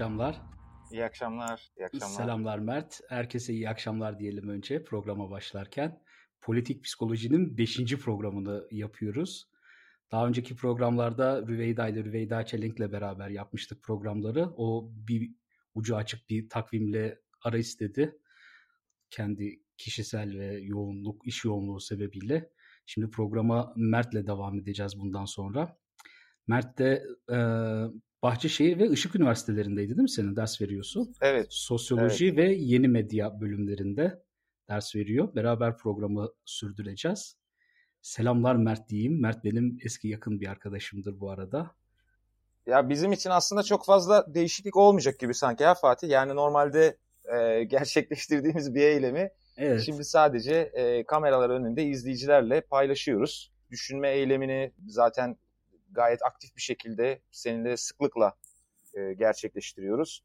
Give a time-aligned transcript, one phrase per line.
[0.00, 0.42] akşamlar.
[0.92, 1.70] İyi akşamlar.
[1.78, 2.16] İyi akşamlar.
[2.16, 3.00] Selamlar Mert.
[3.08, 6.02] Herkese iyi akşamlar diyelim önce programa başlarken.
[6.40, 7.96] Politik Psikoloji'nin 5.
[7.96, 9.48] programını yapıyoruz.
[10.12, 14.50] Daha önceki programlarda Rüveyda ile Rüveyda Çelenk'le beraber yapmıştık programları.
[14.56, 15.30] O bir
[15.74, 18.18] ucu açık bir takvimle ara istedi.
[19.10, 22.50] Kendi kişisel ve yoğunluk, iş yoğunluğu sebebiyle.
[22.86, 25.76] Şimdi programa Mert'le devam edeceğiz bundan sonra.
[26.46, 27.38] Mert de e,
[28.22, 31.14] Bahçeşehir ve Işık Üniversitelerindeydi değil mi senin ders veriyorsun?
[31.20, 31.46] Evet.
[31.50, 32.36] Sosyoloji evet.
[32.36, 34.22] ve yeni medya bölümlerinde
[34.68, 35.34] ders veriyor.
[35.34, 37.36] Beraber programı sürdüreceğiz.
[38.02, 39.20] Selamlar Mert diyeyim.
[39.20, 41.70] Mert benim eski yakın bir arkadaşımdır bu arada.
[42.66, 46.08] Ya bizim için aslında çok fazla değişiklik olmayacak gibi sanki ya Fatih.
[46.08, 46.96] Yani normalde
[47.38, 49.80] e, gerçekleştirdiğimiz bir eylemi evet.
[49.80, 53.52] şimdi sadece e, kameralar önünde izleyicilerle paylaşıyoruz.
[53.70, 55.36] Düşünme eylemini zaten
[55.90, 58.34] gayet aktif bir şekilde seninle sıklıkla
[58.94, 60.22] e, gerçekleştiriyoruz.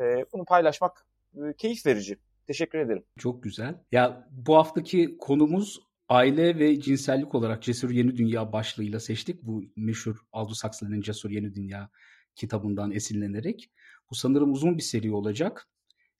[0.00, 2.18] E, bunu paylaşmak e, keyif verici.
[2.46, 3.04] Teşekkür ederim.
[3.18, 3.74] Çok güzel.
[3.92, 9.42] Ya bu haftaki konumuz aile ve cinsellik olarak Cesur Yeni Dünya başlığıyla seçtik.
[9.42, 11.90] Bu meşhur Aldous Huxley'nin Cesur Yeni Dünya
[12.34, 13.70] kitabından esinlenerek.
[14.10, 15.68] Bu sanırım uzun bir seri olacak.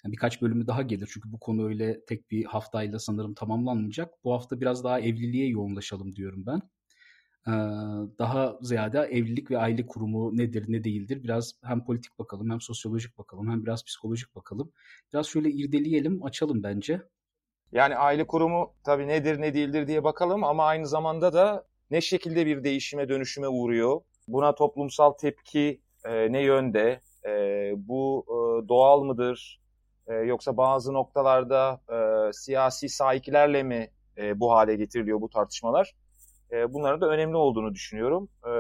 [0.05, 4.25] Yani birkaç bölümü daha gelir çünkü bu konu öyle tek bir haftayla sanırım tamamlanmayacak.
[4.25, 6.63] Bu hafta biraz daha evliliğe yoğunlaşalım diyorum ben
[8.19, 13.19] daha ziyade evlilik ve aile kurumu nedir ne değildir biraz hem politik bakalım hem sosyolojik
[13.19, 14.73] bakalım hem biraz psikolojik bakalım.
[15.13, 17.03] Biraz şöyle irdeleyelim açalım bence.
[17.73, 22.47] Yani aile kurumu tabii nedir ne değildir diye bakalım ama aynı zamanda da ne şekilde
[22.47, 24.01] bir değişime dönüşüme uğruyor?
[24.29, 27.01] Buna toplumsal tepki e, ne yönde?
[27.27, 27.31] E,
[27.77, 29.61] bu e, doğal mıdır?
[30.07, 31.81] E, yoksa bazı noktalarda
[32.29, 35.95] e, siyasi sahiplerle mi e, bu hale getiriliyor bu tartışmalar?
[36.53, 38.29] E, bunların da önemli olduğunu düşünüyorum.
[38.47, 38.51] E,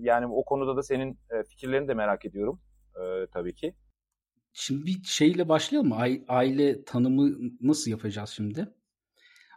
[0.00, 2.60] yani o konuda da senin e, fikirlerini de merak ediyorum
[2.96, 3.74] e, tabii ki.
[4.52, 5.92] Şimdi bir şeyle başlayalım?
[6.28, 8.68] Aile tanımı nasıl yapacağız şimdi?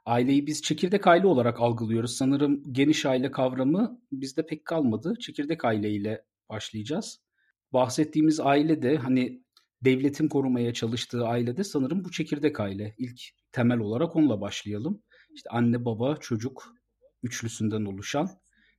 [0.05, 2.15] Aileyi biz çekirdek aile olarak algılıyoruz.
[2.15, 5.13] Sanırım geniş aile kavramı bizde pek kalmadı.
[5.19, 7.21] Çekirdek aile ile başlayacağız.
[7.73, 9.43] Bahsettiğimiz aile de hani
[9.81, 12.95] devletin korumaya çalıştığı aile de sanırım bu çekirdek aile.
[12.97, 15.03] İlk temel olarak onunla başlayalım.
[15.33, 16.75] İşte anne, baba, çocuk,
[17.23, 18.29] üçlüsünden oluşan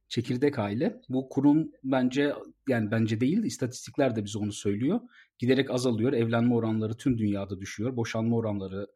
[0.09, 1.01] çekirdek aile.
[1.09, 2.33] Bu kurum bence
[2.69, 5.01] yani bence değil istatistikler de bize onu söylüyor.
[5.39, 6.13] Giderek azalıyor.
[6.13, 7.97] Evlenme oranları tüm dünyada düşüyor.
[7.97, 8.87] Boşanma oranları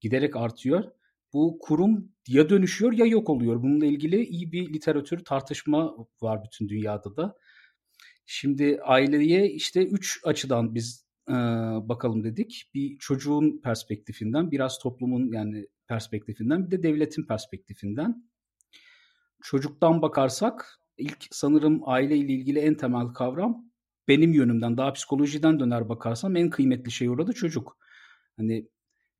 [0.00, 0.84] giderek artıyor.
[1.32, 3.62] Bu kurum ya dönüşüyor ya yok oluyor.
[3.62, 7.36] Bununla ilgili iyi bir literatür tartışma var bütün dünyada da.
[8.26, 11.32] Şimdi aileye işte üç açıdan biz e,
[11.88, 12.70] bakalım dedik.
[12.74, 18.24] Bir çocuğun perspektifinden, biraz toplumun yani perspektifinden, bir de devletin perspektifinden.
[19.42, 23.64] Çocuktan bakarsak ilk sanırım aile ile ilgili en temel kavram
[24.08, 27.78] benim yönümden daha psikolojiden döner bakarsam en kıymetli şey orada çocuk.
[28.36, 28.68] Hani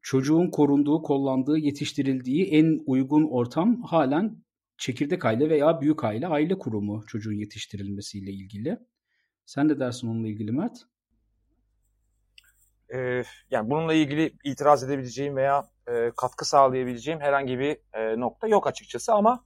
[0.02, 4.44] çocuğun korunduğu, kollandığı, yetiştirildiği en uygun ortam halen
[4.78, 8.78] çekirdek aile veya büyük aile, aile kurumu çocuğun yetiştirilmesiyle ilgili.
[9.46, 10.76] Sen de dersin onunla ilgili Mert?
[12.94, 18.66] Ee, yani bununla ilgili itiraz edebileceğim veya e, katkı sağlayabileceğim herhangi bir e, nokta yok
[18.66, 19.44] açıkçası ama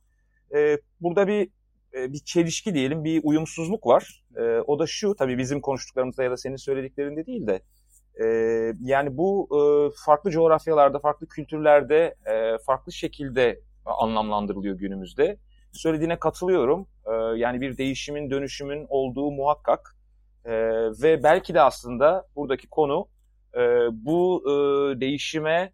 [0.54, 1.48] e, burada bir
[1.94, 4.24] e, bir çelişki diyelim, bir uyumsuzluk var.
[4.36, 7.60] E, o da şu, tabii bizim konuştuklarımızda ya da senin söylediklerinde değil de,
[8.20, 8.26] e,
[8.80, 9.60] yani bu e,
[10.04, 15.36] farklı coğrafyalarda, farklı kültürlerde e, farklı şekilde anlamlandırılıyor günümüzde.
[15.72, 16.86] Söylediğine katılıyorum.
[17.06, 19.96] E, yani bir değişimin, dönüşümün olduğu muhakkak.
[20.44, 20.52] E,
[21.02, 23.08] ve belki de aslında buradaki konu
[23.54, 23.60] e,
[23.92, 24.50] bu e,
[25.00, 25.72] değişime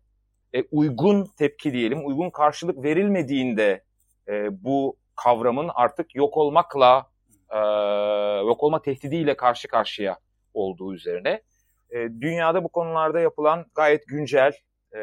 [0.54, 3.86] e, uygun tepki diyelim, uygun karşılık verilmediğinde
[4.28, 7.06] e, bu kavramın artık yok olmakla
[7.50, 7.58] e,
[8.46, 10.19] yok olma tehdidiyle karşı karşıya
[10.55, 11.43] olduğu üzerine.
[11.90, 14.52] E, dünyada bu konularda yapılan gayet güncel,
[14.96, 15.00] e,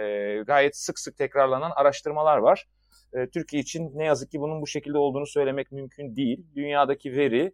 [0.48, 2.66] gayet sık sık tekrarlanan araştırmalar var.
[3.14, 6.46] E, Türkiye için ne yazık ki bunun bu şekilde olduğunu söylemek mümkün değil.
[6.56, 7.54] Dünyadaki veri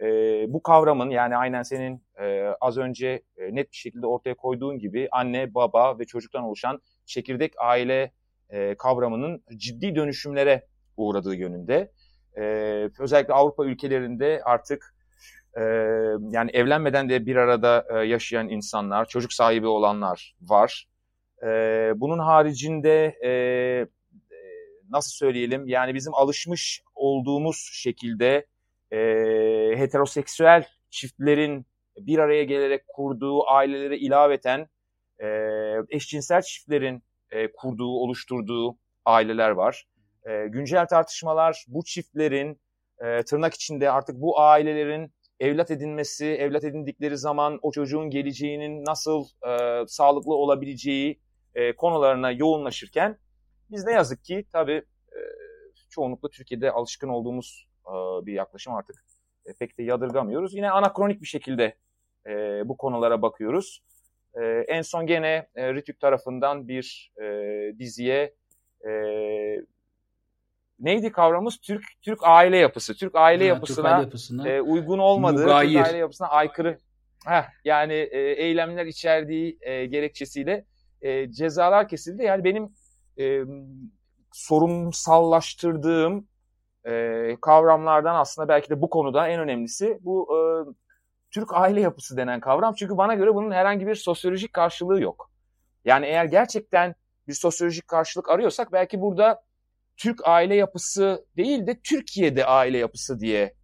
[0.00, 0.06] e,
[0.48, 5.08] bu kavramın yani aynen senin e, az önce e, net bir şekilde ortaya koyduğun gibi
[5.10, 8.12] anne, baba ve çocuktan oluşan çekirdek aile
[8.50, 10.66] e, kavramının ciddi dönüşümlere
[10.98, 11.92] uğradığı yönünde.
[12.38, 12.42] E,
[12.98, 14.94] özellikle Avrupa ülkelerinde artık
[15.56, 15.62] e,
[16.30, 20.88] yani evlenmeden de bir arada e, yaşayan insanlar, çocuk sahibi olanlar var.
[21.42, 21.46] E,
[21.96, 23.30] bunun haricinde e,
[24.90, 28.46] nasıl söyleyelim yani bizim alışmış olduğumuz şekilde
[28.92, 28.98] e,
[29.76, 31.66] heteroseksüel çiftlerin
[31.96, 34.68] bir araya gelerek kurduğu ailelere ilaveten
[35.22, 35.28] e,
[35.88, 39.86] eşcinsel çiftlerin e, kurduğu, oluşturduğu aileler var.
[40.28, 42.60] E, güncel tartışmalar bu çiftlerin
[42.98, 49.24] e, tırnak içinde artık bu ailelerin evlat edinmesi, evlat edindikleri zaman o çocuğun geleceğinin nasıl
[49.48, 51.20] e, sağlıklı olabileceği
[51.54, 53.18] e, konularına yoğunlaşırken
[53.70, 54.82] biz ne yazık ki tabii
[55.12, 55.18] e,
[55.90, 57.92] çoğunlukla Türkiye'de alışkın olduğumuz e,
[58.26, 59.04] bir yaklaşım artık
[59.46, 60.54] e, pek de yadırgamıyoruz.
[60.54, 61.74] Yine anakronik bir şekilde
[62.26, 63.82] e, bu konulara bakıyoruz.
[64.34, 67.24] E, en son gene e, Ritük tarafından bir e,
[67.78, 68.34] diziye
[68.88, 68.90] e,
[70.78, 71.56] neydi kavramımız?
[71.56, 72.94] Türk Türk aile yapısı.
[72.94, 75.78] Türk aile ha, yapısına, Türk aile yapısına e, uygun olmadığı, mugayir.
[75.78, 76.78] Türk aile yapısına aykırı
[77.26, 80.64] heh, yani e, eylemler içerdiği e, gerekçesiyle
[81.02, 82.22] e, cezalar kesildi.
[82.22, 82.72] Yani benim
[83.18, 83.42] e,
[84.32, 86.28] sorumsallaştırdığım
[86.84, 90.38] e, kavramlardan aslında belki de bu konuda en önemlisi bu e,
[91.30, 92.74] Türk aile yapısı denen kavram.
[92.74, 95.30] Çünkü bana göre bunun herhangi bir sosyolojik karşılığı yok.
[95.84, 96.94] Yani eğer gerçekten
[97.28, 99.42] bir sosyolojik karşılık arıyorsak belki burada
[99.98, 103.54] Türk aile yapısı değil de Türkiye'de aile yapısı diye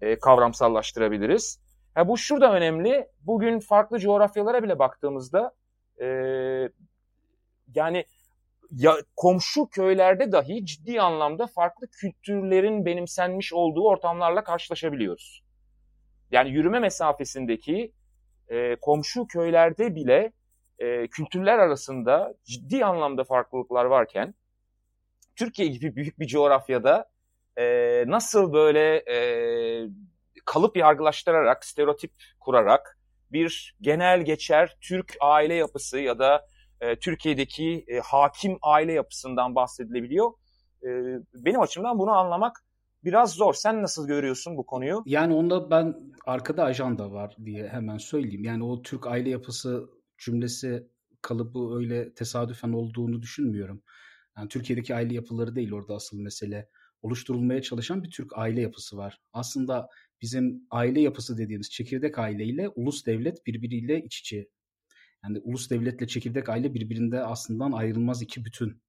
[0.00, 1.60] e, kavramsallaştırabiliriz.
[1.94, 3.08] Ha, bu şurada önemli.
[3.20, 5.54] Bugün farklı coğrafyalara bile baktığımızda
[6.00, 6.06] e,
[7.74, 8.04] yani
[8.70, 15.42] ya, komşu köylerde dahi ciddi anlamda farklı kültürlerin benimsenmiş olduğu ortamlarla karşılaşabiliyoruz.
[16.30, 17.92] Yani yürüme mesafesindeki
[18.48, 20.32] e, komşu köylerde bile
[20.78, 24.34] e, kültürler arasında ciddi anlamda farklılıklar varken
[25.36, 27.10] Türkiye gibi büyük bir coğrafyada
[27.56, 27.64] e,
[28.06, 29.18] nasıl böyle e,
[30.44, 32.98] kalıp yargılaştırarak, stereotip kurarak
[33.32, 36.46] bir genel geçer Türk aile yapısı ya da
[36.80, 40.32] e, Türkiye'deki e, hakim aile yapısından bahsedilebiliyor.
[40.82, 40.88] E,
[41.34, 42.56] benim açımdan bunu anlamak
[43.04, 43.54] biraz zor.
[43.54, 45.02] Sen nasıl görüyorsun bu konuyu?
[45.06, 45.96] Yani onda ben
[46.26, 48.44] arkada ajanda var diye hemen söyleyeyim.
[48.44, 49.84] Yani o Türk aile yapısı
[50.18, 50.86] cümlesi
[51.22, 53.82] kalıbı öyle tesadüfen olduğunu düşünmüyorum.
[54.38, 56.68] Yani Türkiye'deki aile yapıları değil orada asıl mesele.
[57.02, 59.20] Oluşturulmaya çalışan bir Türk aile yapısı var.
[59.32, 59.88] Aslında
[60.22, 64.48] bizim aile yapısı dediğimiz çekirdek aileyle ulus devlet birbiriyle iç içe.
[65.24, 68.82] Yani ulus devletle çekirdek aile birbirinde aslında ayrılmaz iki bütün.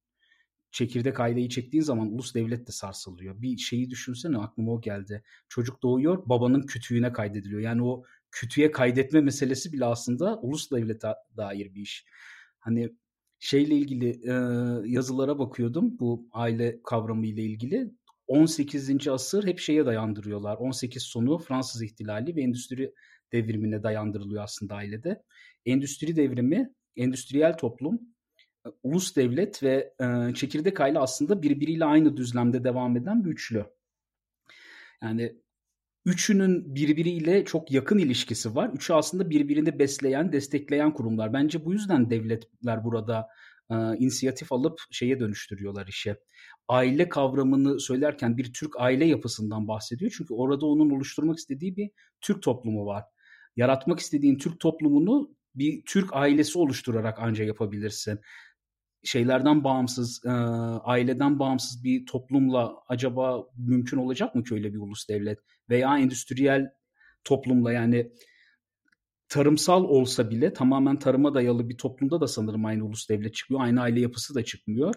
[0.70, 3.42] Çekirdek aileyi çektiğin zaman ulus devlet de sarsılıyor.
[3.42, 5.22] Bir şeyi düşünsene aklıma o geldi.
[5.48, 7.60] Çocuk doğuyor babanın kütüğüne kaydediliyor.
[7.60, 12.06] Yani o kütüğe kaydetme meselesi bile aslında ulus devlete dair bir iş.
[12.58, 12.90] Hani
[13.38, 14.32] şeyle ilgili e,
[14.90, 17.90] yazılara bakıyordum bu aile kavramı ile ilgili.
[18.26, 19.08] 18.
[19.08, 20.56] asır hep şeye dayandırıyorlar.
[20.56, 22.94] 18 sonu Fransız ihtilali ve endüstri
[23.32, 25.22] devrimine dayandırılıyor aslında ailede.
[25.66, 28.00] Endüstri devrimi, endüstriyel toplum,
[28.82, 33.64] ulus devlet ve e, çekirdek aile aslında birbiriyle aynı düzlemde devam eden bir üçlü.
[35.02, 35.36] Yani
[36.04, 38.70] üçünün birbiriyle çok yakın ilişkisi var.
[38.74, 41.32] Üçü aslında birbirini besleyen, destekleyen kurumlar.
[41.32, 43.28] Bence bu yüzden devletler burada
[43.70, 46.16] e, inisiyatif alıp şeye dönüştürüyorlar işe.
[46.68, 50.12] Aile kavramını söylerken bir Türk aile yapısından bahsediyor.
[50.16, 51.90] Çünkü orada onun oluşturmak istediği bir
[52.20, 53.04] Türk toplumu var.
[53.56, 58.20] Yaratmak istediğin Türk toplumunu bir Türk ailesi oluşturarak anca yapabilirsin.
[59.04, 65.08] Şeylerden bağımsız, e, aileden bağımsız bir toplumla acaba mümkün olacak mı ki öyle bir ulus
[65.08, 65.38] devlet?
[65.70, 66.66] Veya endüstriyel
[67.24, 68.12] toplumla yani
[69.28, 73.60] tarımsal olsa bile tamamen tarıma dayalı bir toplumda da sanırım aynı ulus devlet çıkıyor.
[73.60, 74.94] Aynı aile yapısı da çıkmıyor.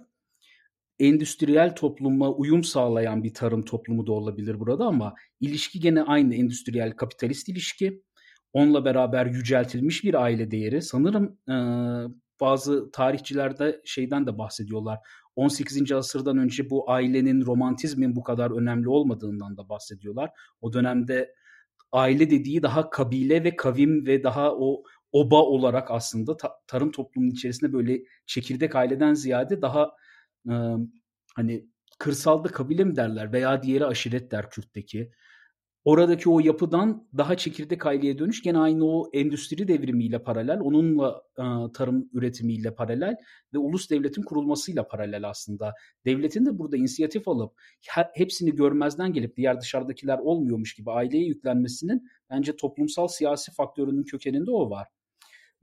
[1.00, 6.91] Endüstriyel topluma uyum sağlayan bir tarım toplumu da olabilir burada ama ilişki gene aynı endüstriyel
[6.91, 8.03] kapitalist ilişki.
[8.53, 10.81] Onunla beraber yüceltilmiş bir aile değeri.
[10.81, 11.55] Sanırım e,
[12.41, 15.00] bazı tarihçilerde şeyden de bahsediyorlar.
[15.36, 15.91] 18.
[15.91, 20.29] asırdan önce bu ailenin romantizmin bu kadar önemli olmadığından da bahsediyorlar.
[20.62, 21.33] O dönemde
[21.91, 27.31] aile dediği daha kabile ve kavim ve daha o oba olarak aslında ta- tarım toplumunun
[27.31, 29.91] içerisinde böyle çekirdek aileden ziyade daha
[30.50, 30.53] e,
[31.36, 31.67] hani
[32.00, 35.12] kırsalda kabile mi derler veya diğeri aşiret der Kürt'teki
[35.86, 41.44] oradaki o yapıdan daha çekirdek aileye dönüş gene aynı o endüstri devrimiyle paralel, onunla e,
[41.74, 43.16] tarım üretimiyle paralel
[43.54, 45.74] ve ulus devletin kurulmasıyla paralel aslında.
[46.06, 47.54] Devletin de burada inisiyatif alıp
[48.14, 54.70] hepsini görmezden gelip diğer dışarıdakiler olmuyormuş gibi aileye yüklenmesinin bence toplumsal siyasi faktörünün kökeninde o
[54.70, 54.88] var.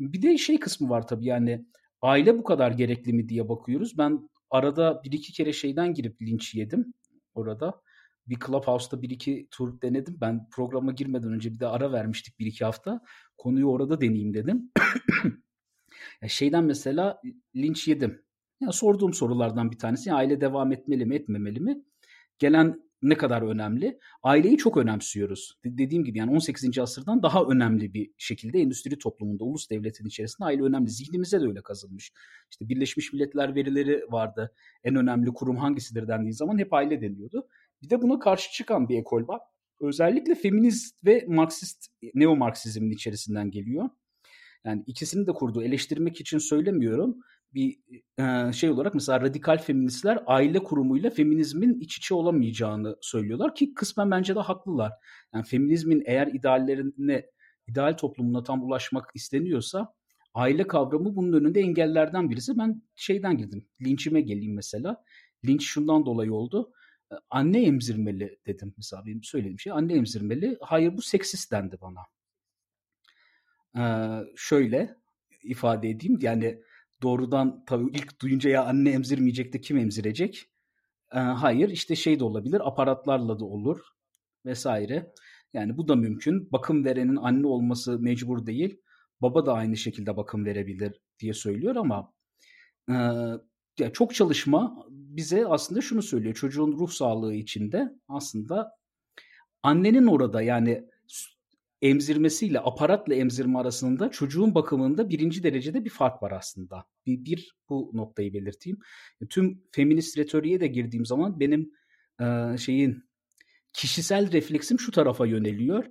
[0.00, 1.64] Bir de şey kısmı var tabii yani
[2.02, 3.98] aile bu kadar gerekli mi diye bakıyoruz.
[3.98, 6.94] Ben arada bir iki kere şeyden girip linç yedim
[7.34, 7.80] orada
[8.28, 10.18] bir Clubhouse'da bir iki tur denedim.
[10.20, 13.00] Ben programa girmeden önce bir de ara vermiştik bir iki hafta.
[13.38, 14.72] Konuyu orada deneyeyim dedim.
[16.22, 17.20] ya şeyden mesela
[17.56, 18.22] linç yedim.
[18.60, 21.82] Ya sorduğum sorulardan bir tanesi aile devam etmeli mi etmemeli mi?
[22.38, 23.98] Gelen ne kadar önemli?
[24.22, 25.58] Aileyi çok önemsiyoruz.
[25.64, 26.78] Dediğim gibi yani 18.
[26.78, 30.90] asırdan daha önemli bir şekilde endüstri toplumunda, ulus devletin içerisinde aile önemli.
[30.90, 32.12] Zihnimize de öyle kazınmış.
[32.50, 34.54] İşte Birleşmiş Milletler verileri vardı.
[34.84, 37.48] En önemli kurum hangisidir dendiği zaman hep aile deniyordu.
[37.82, 39.40] Bir de buna karşı çıkan bir ekol var.
[39.80, 43.90] özellikle feminist ve Marksist, neo-Marksizmin içerisinden geliyor.
[44.64, 45.62] Yani ikisini de kurdu.
[45.62, 47.16] Eleştirmek için söylemiyorum.
[47.54, 47.78] Bir
[48.18, 54.10] e, şey olarak mesela radikal feministler aile kurumuyla feminizmin iç içe olamayacağını söylüyorlar ki kısmen
[54.10, 54.92] bence de haklılar.
[55.34, 57.26] Yani feminizmin eğer ideallerine,
[57.66, 59.94] ideal toplumuna tam ulaşmak isteniyorsa
[60.34, 62.58] aile kavramı bunun önünde engellerden birisi.
[62.58, 63.66] Ben şeyden girdim.
[63.82, 65.04] Linçime geleyim mesela.
[65.44, 66.72] Linç şundan dolayı oldu.
[67.30, 69.72] Anne emzirmeli dedim mesela benim söylediğim şey.
[69.72, 70.58] Anne emzirmeli.
[70.60, 72.00] Hayır bu seksist dendi bana.
[73.76, 74.96] Ee, şöyle
[75.42, 76.18] ifade edeyim.
[76.22, 76.62] Yani
[77.02, 80.50] doğrudan tabii ilk duyunca ya anne emzirmeyecek de kim emzirecek?
[81.12, 82.68] Ee, hayır işte şey de olabilir.
[82.68, 83.80] Aparatlarla da olur
[84.46, 85.12] vesaire.
[85.52, 86.52] Yani bu da mümkün.
[86.52, 88.80] Bakım verenin anne olması mecbur değil
[89.20, 92.12] baba da aynı şekilde bakım verebilir diye söylüyor ama
[92.90, 92.96] e,
[93.80, 96.34] ya çok çalışma bize aslında şunu söylüyor.
[96.34, 98.70] Çocuğun ruh sağlığı içinde aslında
[99.62, 100.84] annenin orada yani
[101.82, 106.84] emzirmesiyle aparatla emzirme arasında çocuğun bakımında birinci derecede bir fark var aslında.
[107.06, 108.78] Bir, bir bu noktayı belirteyim.
[109.30, 111.72] Tüm feminist retoriğe de girdiğim zaman benim
[112.20, 113.04] e, şeyin
[113.72, 115.84] kişisel refleksim şu tarafa yöneliyor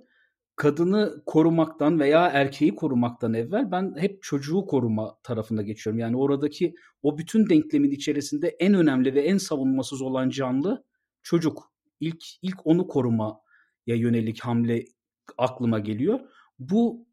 [0.58, 6.00] kadını korumaktan veya erkeği korumaktan evvel ben hep çocuğu koruma tarafına geçiyorum.
[6.00, 10.84] Yani oradaki o bütün denklemin içerisinde en önemli ve en savunmasız olan canlı
[11.22, 11.72] çocuk.
[12.00, 13.38] İlk ilk onu korumaya
[13.86, 14.84] yönelik hamle
[15.38, 16.20] aklıma geliyor.
[16.58, 17.06] Bu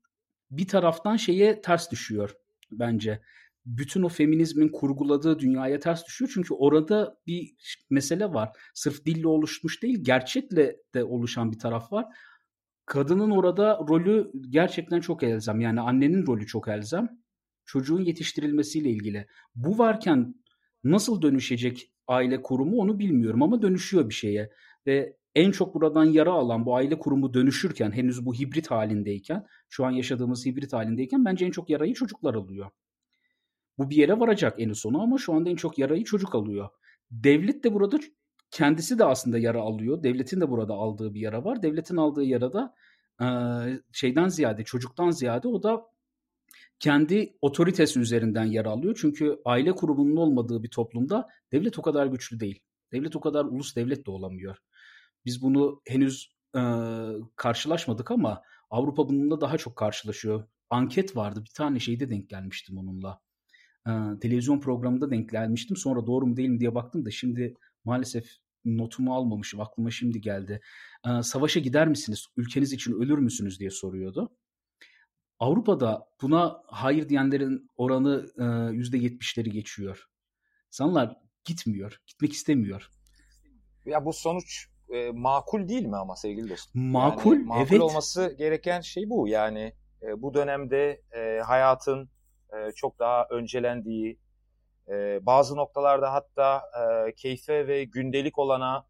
[0.52, 2.36] bir taraftan şeye ters düşüyor
[2.72, 3.22] bence.
[3.66, 6.32] Bütün o feminizmin kurguladığı dünyaya ters düşüyor.
[6.34, 7.56] Çünkü orada bir
[7.90, 8.50] mesele var.
[8.74, 12.06] Sırf dille oluşmuş değil, gerçekle de oluşan bir taraf var
[12.86, 15.60] kadının orada rolü gerçekten çok elzem.
[15.60, 17.10] Yani annenin rolü çok elzem.
[17.66, 19.28] Çocuğun yetiştirilmesiyle ilgili.
[19.56, 20.36] Bu varken
[20.84, 24.52] nasıl dönüşecek aile kurumu onu bilmiyorum ama dönüşüyor bir şeye.
[24.88, 29.86] Ve en çok buradan yara alan bu aile kurumu dönüşürken henüz bu hibrit halindeyken şu
[29.86, 32.70] an yaşadığımız hibrit halindeyken bence en çok yarayı çocuklar alıyor.
[33.78, 36.70] Bu bir yere varacak en sonu ama şu anda en çok yarayı çocuk alıyor.
[37.12, 38.00] Devlet de burada
[38.56, 40.04] kendisi de aslında yara alıyor.
[40.04, 41.62] Devletin de burada aldığı bir yara var.
[41.62, 42.76] Devletin aldığı yara da
[43.22, 43.28] e,
[43.92, 45.86] şeyden ziyade, çocuktan ziyade o da
[46.80, 48.98] kendi otoritesi üzerinden yara alıyor.
[49.02, 52.60] Çünkü aile kurumunun olmadığı bir toplumda devlet o kadar güçlü değil.
[52.92, 54.58] Devlet o kadar ulus devlet de olamıyor.
[55.26, 56.62] Biz bunu henüz e,
[57.36, 60.44] karşılaşmadık ama Avrupa bununla daha çok karşılaşıyor.
[60.70, 61.42] Anket vardı.
[61.44, 63.22] Bir tane şeyde denk gelmiştim onunla.
[63.88, 65.78] E, televizyon programında denk gelmiştim.
[65.78, 69.62] Sonra doğru mu değil mi diye baktım da şimdi maalesef notumu almamışım.
[69.62, 70.62] Aklıma şimdi geldi.
[71.08, 72.26] Ee, savaşa gider misiniz?
[72.38, 74.38] Ülkeniz için ölür müsünüz diye soruyordu.
[75.40, 80.06] Avrupa'da buna hayır diyenlerin oranı e, yüzde yetmişleri geçiyor.
[80.68, 82.90] İnsanlar gitmiyor, gitmek istemiyor.
[83.86, 86.82] Ya bu sonuç e, makul değil mi ama sevgili dostum?
[86.82, 87.82] Makul, yani, makul evet.
[87.82, 89.28] olması gereken şey bu.
[89.28, 92.10] Yani e, bu dönemde e, hayatın
[92.54, 94.20] e, çok daha öncelendiği,
[94.90, 96.64] e, bazı noktalarda hatta
[97.08, 98.86] e, keyfe ve gündelik olana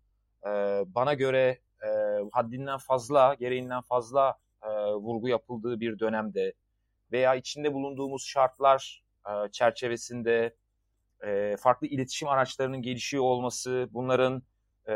[0.45, 0.49] e,
[0.87, 1.87] bana göre e,
[2.31, 6.53] haddinden fazla, gereğinden fazla e, vurgu yapıldığı bir dönemde
[7.11, 10.55] veya içinde bulunduğumuz şartlar e, çerçevesinde
[11.25, 14.43] e, farklı iletişim araçlarının gelişiyor olması, bunların
[14.87, 14.95] e,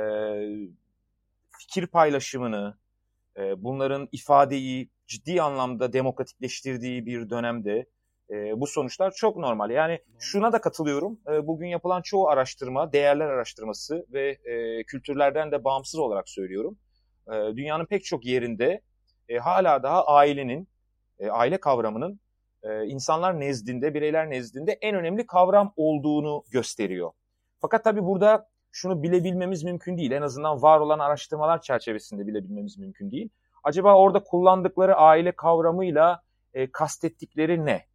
[1.59, 2.77] fikir paylaşımını,
[3.37, 7.85] e, bunların ifadeyi ciddi anlamda demokratikleştirdiği bir dönemde
[8.31, 9.69] e, bu sonuçlar çok normal.
[9.69, 11.19] Yani şuna da katılıyorum.
[11.31, 16.77] E, bugün yapılan çoğu araştırma, değerler araştırması ve e, kültürlerden de bağımsız olarak söylüyorum.
[17.27, 18.81] E, dünyanın pek çok yerinde
[19.29, 20.67] e, hala daha ailenin,
[21.19, 22.19] e, aile kavramının
[22.63, 27.11] e, insanlar nezdinde, bireyler nezdinde en önemli kavram olduğunu gösteriyor.
[27.59, 30.11] Fakat tabii burada şunu bilebilmemiz mümkün değil.
[30.11, 33.29] En azından var olan araştırmalar çerçevesinde bilebilmemiz mümkün değil.
[33.63, 36.21] Acaba orada kullandıkları aile kavramıyla
[36.53, 37.85] e, kastettikleri ne?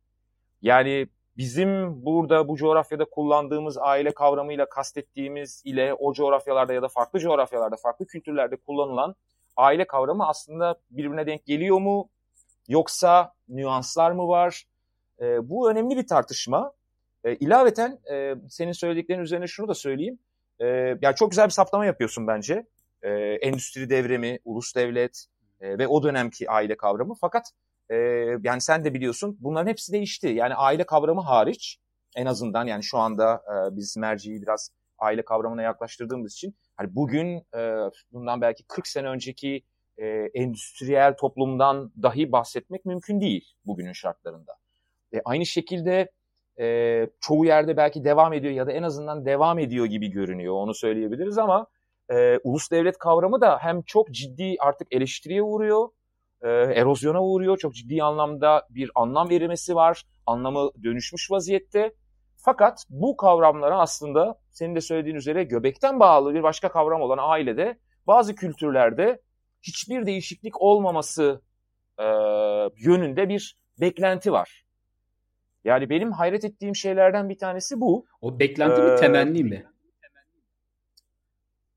[0.65, 1.07] Yani
[1.37, 7.77] bizim burada bu coğrafyada kullandığımız aile kavramıyla kastettiğimiz ile o coğrafyalarda ya da farklı coğrafyalarda,
[7.77, 9.15] farklı kültürlerde kullanılan
[9.57, 12.09] aile kavramı aslında birbirine denk geliyor mu?
[12.69, 14.65] Yoksa nüanslar mı var?
[15.21, 16.73] E, bu önemli bir tartışma.
[17.25, 20.19] E, ilaveten e, senin söylediklerin üzerine şunu da söyleyeyim.
[20.61, 20.67] E,
[21.03, 22.67] yani çok güzel bir saptama yapıyorsun bence.
[23.03, 25.27] E, endüstri devrimi, ulus devlet
[25.61, 27.15] e, ve o dönemki aile kavramı.
[27.21, 27.53] Fakat
[27.91, 27.97] e,
[28.43, 30.29] yani sen de biliyorsun bunların hepsi değişti.
[30.29, 31.79] Yani aile kavramı hariç
[32.17, 37.37] en azından yani şu anda e, biz merciyi biraz aile kavramına yaklaştırdığımız için hani bugün
[37.57, 37.77] e,
[38.13, 39.63] bundan belki 40 sene önceki
[39.99, 44.53] e, endüstriyel toplumdan dahi bahsetmek mümkün değil bugünün şartlarında.
[45.15, 46.11] E, aynı şekilde
[46.61, 50.75] e, çoğu yerde belki devam ediyor ya da en azından devam ediyor gibi görünüyor onu
[50.75, 51.67] söyleyebiliriz ama
[52.11, 55.89] e, ulus devlet kavramı da hem çok ciddi artık eleştiriye uğruyor,
[56.43, 57.59] e, erozyona uğruyor.
[57.59, 60.03] Çok ciddi anlamda bir anlam verilmesi var.
[60.27, 61.95] Anlamı dönüşmüş vaziyette.
[62.37, 67.79] Fakat bu kavramlara aslında senin de söylediğin üzere göbekten bağlı bir başka kavram olan ailede
[68.07, 69.23] bazı kültürlerde
[69.63, 71.43] hiçbir değişiklik olmaması
[71.99, 72.05] e,
[72.77, 74.65] yönünde bir beklenti var.
[75.65, 78.07] Yani benim hayret ettiğim şeylerden bir tanesi bu.
[78.21, 79.67] O beklenti ee, mi temenni mi?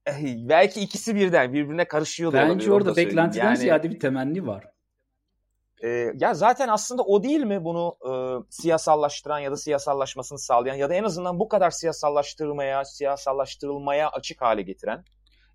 [0.49, 4.65] belki ikisi birden birbirine karışıyor da Bence orada beklentiden yani, ziyade bir temenni var.
[5.83, 5.87] E,
[6.19, 8.11] ya zaten aslında o değil mi bunu e,
[8.49, 14.61] siyasallaştıran ya da siyasallaşmasını sağlayan ya da en azından bu kadar siyasallaştırmaya, siyasallaştırılmaya açık hale
[14.61, 15.03] getiren?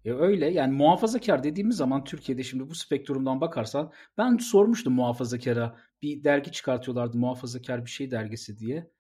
[0.05, 6.25] E öyle yani muhafazakar dediğimiz zaman Türkiye'de şimdi bu spektrumdan bakarsan ben sormuştum muhafazakara bir
[6.25, 8.91] dergi çıkartıyorlardı muhafazakar bir şey dergisi diye.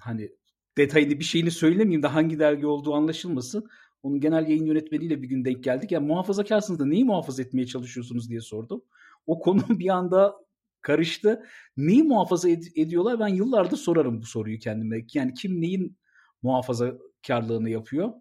[0.00, 0.30] Hani
[0.78, 3.68] detaylı bir şeyini söylemeyeyim de hangi dergi olduğu anlaşılmasın.
[4.06, 5.92] Onun genel yayın yönetmeniyle bir gün denk geldik.
[5.92, 8.84] Ya yani muhafazakarsınız da neyi muhafaza etmeye çalışıyorsunuz diye sordum.
[9.26, 10.34] O konu bir anda
[10.80, 11.46] karıştı.
[11.76, 13.20] Neyi muhafaza ed- ediyorlar?
[13.20, 15.04] Ben yıllardır sorarım bu soruyu kendime.
[15.14, 15.98] Yani kim neyin
[16.42, 18.12] muhafazakarlığını yapıyor?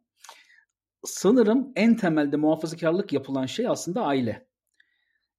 [1.03, 4.47] Sanırım en temelde muhafazakarlık yapılan şey aslında aile.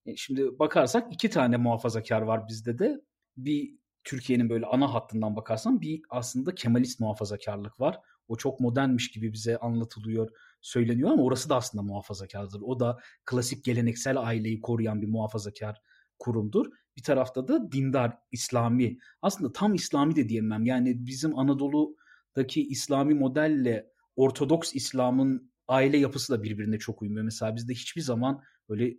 [0.07, 3.00] E, şimdi bakarsak iki tane muhafazakar var bizde de.
[3.37, 3.75] Bir
[4.05, 8.00] Türkiye'nin böyle ana hattından bakarsan bir aslında Kemalist muhafazakarlık var.
[8.28, 10.30] O çok modernmiş gibi bize anlatılıyor,
[10.61, 12.61] söyleniyor ama orası da aslında muhafazakardır.
[12.61, 15.80] O da klasik geleneksel aileyi koruyan bir muhafazakar
[16.18, 16.66] kurumdur.
[16.97, 18.99] Bir tarafta da dindar, İslami.
[19.23, 20.66] Aslında tam İslami de diyemem.
[20.66, 27.25] Yani bizim Anadolu'daki İslami modelle Ortodoks İslam'ın aile yapısı da birbirine çok uymuyor.
[27.25, 28.97] Mesela bizde hiçbir zaman böyle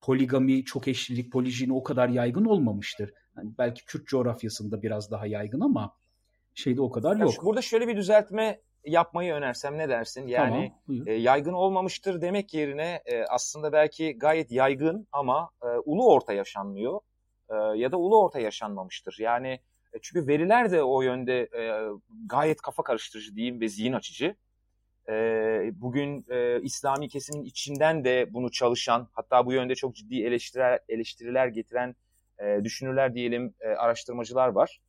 [0.00, 3.12] poligami, çok eşlilik, polijini o kadar yaygın olmamıştır.
[3.36, 5.96] Yani belki Kürt coğrafyasında biraz daha yaygın ama
[6.54, 7.44] şeyde o kadar yok.
[7.44, 10.26] burada şöyle bir düzeltme yapmayı önersem ne dersin?
[10.26, 16.12] Yani tamam, e, yaygın olmamıştır demek yerine e, aslında belki gayet yaygın ama e, ulu
[16.12, 17.00] orta yaşanmıyor
[17.50, 19.16] e, ya da ulu orta yaşanmamıştır.
[19.18, 19.60] Yani
[19.92, 21.88] e, çünkü veriler de o yönde e,
[22.26, 24.34] gayet kafa karıştırıcı diyeyim ve zihin açıcı.
[25.08, 25.14] E,
[25.74, 31.46] bugün e, İslami kesimin içinden de bunu çalışan hatta bu yönde çok ciddi eleştiriler, eleştiriler
[31.46, 31.94] getiren
[32.38, 34.80] e, düşünürler diyelim e, araştırmacılar var.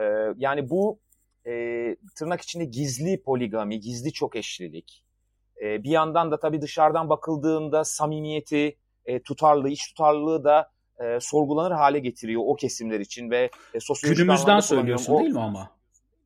[0.00, 0.02] E,
[0.36, 0.98] yani bu
[1.46, 5.04] e, tırnak içinde gizli poligami, gizli çok eşlilik.
[5.62, 11.70] E, bir yandan da tabii dışarıdan bakıldığında samimiyeti, e, tutarlılığı, iç tutarlılığı da e, sorgulanır
[11.70, 15.70] hale getiriyor o kesimler için ve e, sosyolojik Günümüzden söylüyorsun o, değil mi ama?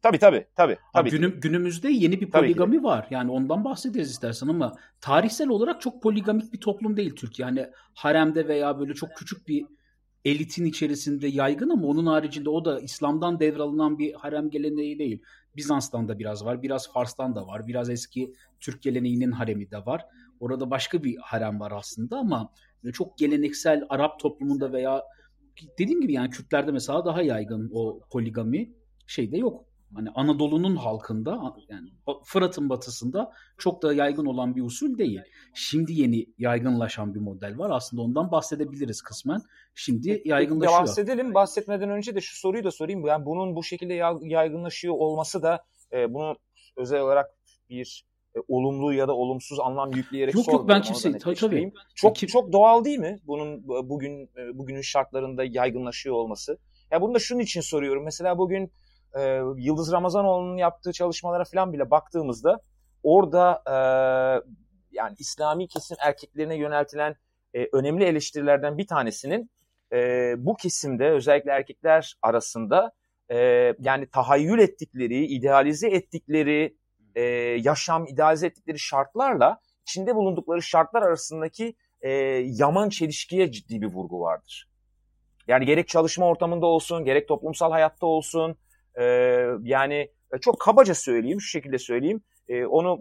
[0.03, 0.47] Tabii tabii.
[0.57, 1.11] tabii, tabii.
[1.11, 3.07] Günüm, günümüzde yeni bir poligami var.
[3.11, 7.49] Yani ondan bahsederiz istersen ama tarihsel olarak çok poligamik bir toplum değil Türkiye.
[7.49, 9.67] Yani haremde veya böyle çok küçük bir
[10.25, 15.23] elitin içerisinde yaygın ama onun haricinde o da İslam'dan devralınan bir harem geleneği değil.
[15.57, 20.07] Bizans'tan da biraz var, biraz Fars'tan da var, biraz eski Türk geleneğinin haremi de var.
[20.41, 22.53] Orada başka bir harem var aslında ama
[22.93, 25.03] çok geleneksel Arap toplumunda veya
[25.79, 28.73] dediğim gibi yani Kürtlerde mesela daha yaygın o poligami
[29.07, 29.65] şeyde yok.
[29.95, 31.89] Hani Anadolu'nun halkında yani
[32.25, 35.21] Fırat'ın batısında çok da yaygın olan bir usul değil.
[35.55, 37.71] Şimdi yeni yaygınlaşan bir model var.
[37.71, 39.41] Aslında ondan bahsedebiliriz kısmen.
[39.75, 40.79] Şimdi yaygınlaşıyor.
[40.79, 41.35] Ya bahsedelim.
[41.35, 43.07] Bahsetmeden önce de şu soruyu da sorayım.
[43.07, 46.37] Yani bunun bu şekilde yaygınlaşıyor olması da e, bunu
[46.77, 47.31] özel olarak
[47.71, 48.05] bir
[48.37, 50.69] e, olumlu ya da olumsuz anlam yükleyerek yok, sormuyorum.
[50.69, 51.73] Yok ben kimseyi tabii tabii.
[51.95, 52.27] Çok Kim...
[52.27, 56.59] çok doğal değil mi bunun bugün e, bugünün şartlarında yaygınlaşıyor olması?
[56.91, 58.05] Ya bunu da şunun için soruyorum.
[58.05, 58.73] Mesela bugün
[59.17, 62.61] e, Yıldız Ramazanoğlu'nun yaptığı çalışmalara falan bile baktığımızda
[63.03, 63.75] orada e,
[64.91, 67.17] yani İslami kesim erkeklerine yöneltilen
[67.55, 69.51] e, önemli eleştirilerden bir tanesinin
[69.93, 72.93] e, bu kesimde özellikle erkekler arasında
[73.29, 73.37] e,
[73.79, 76.77] yani tahayyül ettikleri, idealize ettikleri
[77.15, 77.23] e,
[77.61, 82.11] yaşam, idealize ettikleri şartlarla içinde bulundukları şartlar arasındaki e,
[82.45, 84.69] yaman çelişkiye ciddi bir vurgu vardır.
[85.49, 88.57] Yani gerek çalışma ortamında olsun, gerek toplumsal hayatta olsun,
[88.99, 89.05] e,
[89.63, 92.23] yani çok kabaca söyleyeyim, şu şekilde söyleyeyim.
[92.49, 93.01] E, onu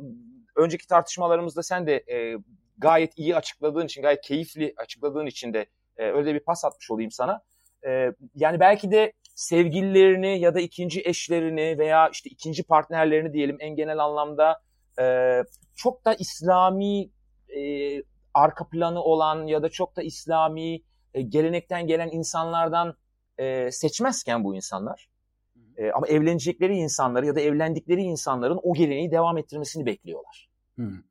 [0.55, 2.37] önceki tartışmalarımızda sen de e,
[2.77, 5.65] gayet iyi açıkladığın için, gayet keyifli açıkladığın için de
[5.97, 7.41] e, öyle bir pas atmış olayım sana.
[7.87, 13.75] E, yani belki de sevgililerini ya da ikinci eşlerini veya işte ikinci partnerlerini diyelim en
[13.75, 14.61] genel anlamda
[14.99, 15.37] e,
[15.75, 17.09] çok da İslami
[17.57, 17.61] e,
[18.33, 20.81] arka planı olan ya da çok da İslami
[21.13, 22.97] e, gelenekten gelen insanlardan
[23.37, 25.09] e, seçmezken bu insanlar
[25.77, 30.49] e, ama evlenecekleri insanları ya da evlendikleri insanların o geleneği devam ettirmesini bekliyorlar.
[30.75, 31.03] Hmm.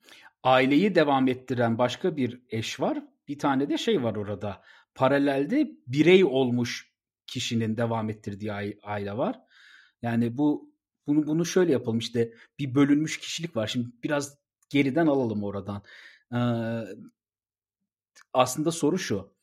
[0.43, 3.03] Aileyi devam ettiren başka bir eş var.
[3.29, 4.63] Bir tane de şey var orada.
[4.95, 6.93] Paralelde birey olmuş
[7.27, 8.53] kişinin devam ettirdiği
[8.83, 9.41] aile var.
[10.03, 10.71] Yani bu
[11.07, 13.67] bunu bunu şöyle yapalım işte bir bölünmüş kişilik var.
[13.67, 15.83] Şimdi biraz geriden alalım oradan.
[16.33, 16.39] Ee,
[18.33, 19.36] aslında soru şu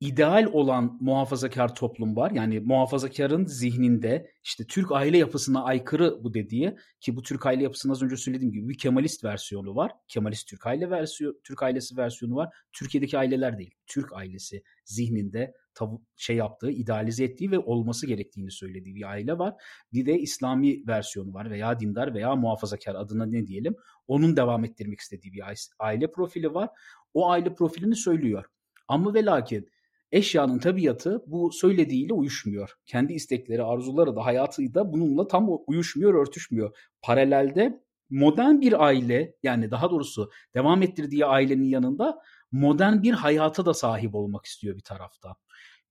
[0.00, 2.30] ideal olan muhafazakar toplum var.
[2.30, 7.92] Yani muhafazakarın zihninde işte Türk aile yapısına aykırı bu dediği ki bu Türk aile yapısının
[7.92, 9.92] az önce söylediğim gibi bir Kemalist versiyonu var.
[10.08, 12.54] Kemalist Türk aile versiyonu, Türk ailesi versiyonu var.
[12.72, 13.74] Türkiye'deki aileler değil.
[13.86, 19.54] Türk ailesi zihninde tabu, şey yaptığı, idealize ettiği ve olması gerektiğini söylediği bir aile var.
[19.92, 23.76] Bir de İslami versiyonu var veya dindar veya muhafazakar adına ne diyelim.
[24.08, 25.42] Onun devam ettirmek istediği bir
[25.78, 26.68] aile profili var.
[27.14, 28.44] O aile profilini söylüyor.
[28.88, 29.68] Ama ve lakin
[30.12, 32.70] eşyanın tabiatı bu söylediğiyle uyuşmuyor.
[32.86, 36.76] Kendi istekleri, arzuları da hayatı da bununla tam uyuşmuyor, örtüşmüyor.
[37.02, 42.18] Paralelde modern bir aile yani daha doğrusu devam ettirdiği ailenin yanında
[42.52, 45.34] modern bir hayata da sahip olmak istiyor bir tarafta.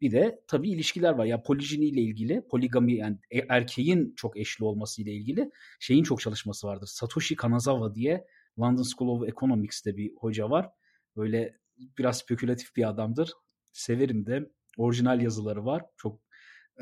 [0.01, 1.25] Bir de tabii ilişkiler var.
[1.25, 6.03] Ya yani polijini ile ilgili, poligami yani e, erkeğin çok eşli olması ile ilgili şeyin
[6.03, 6.87] çok çalışması vardır.
[6.87, 8.27] Satoshi Kanazawa diye
[8.59, 10.69] London School of Economics'te bir hoca var.
[11.15, 11.57] Böyle
[11.97, 13.33] biraz spekülatif bir adamdır
[13.77, 14.49] severim de.
[14.77, 15.85] Orijinal yazıları var.
[15.97, 16.21] Çok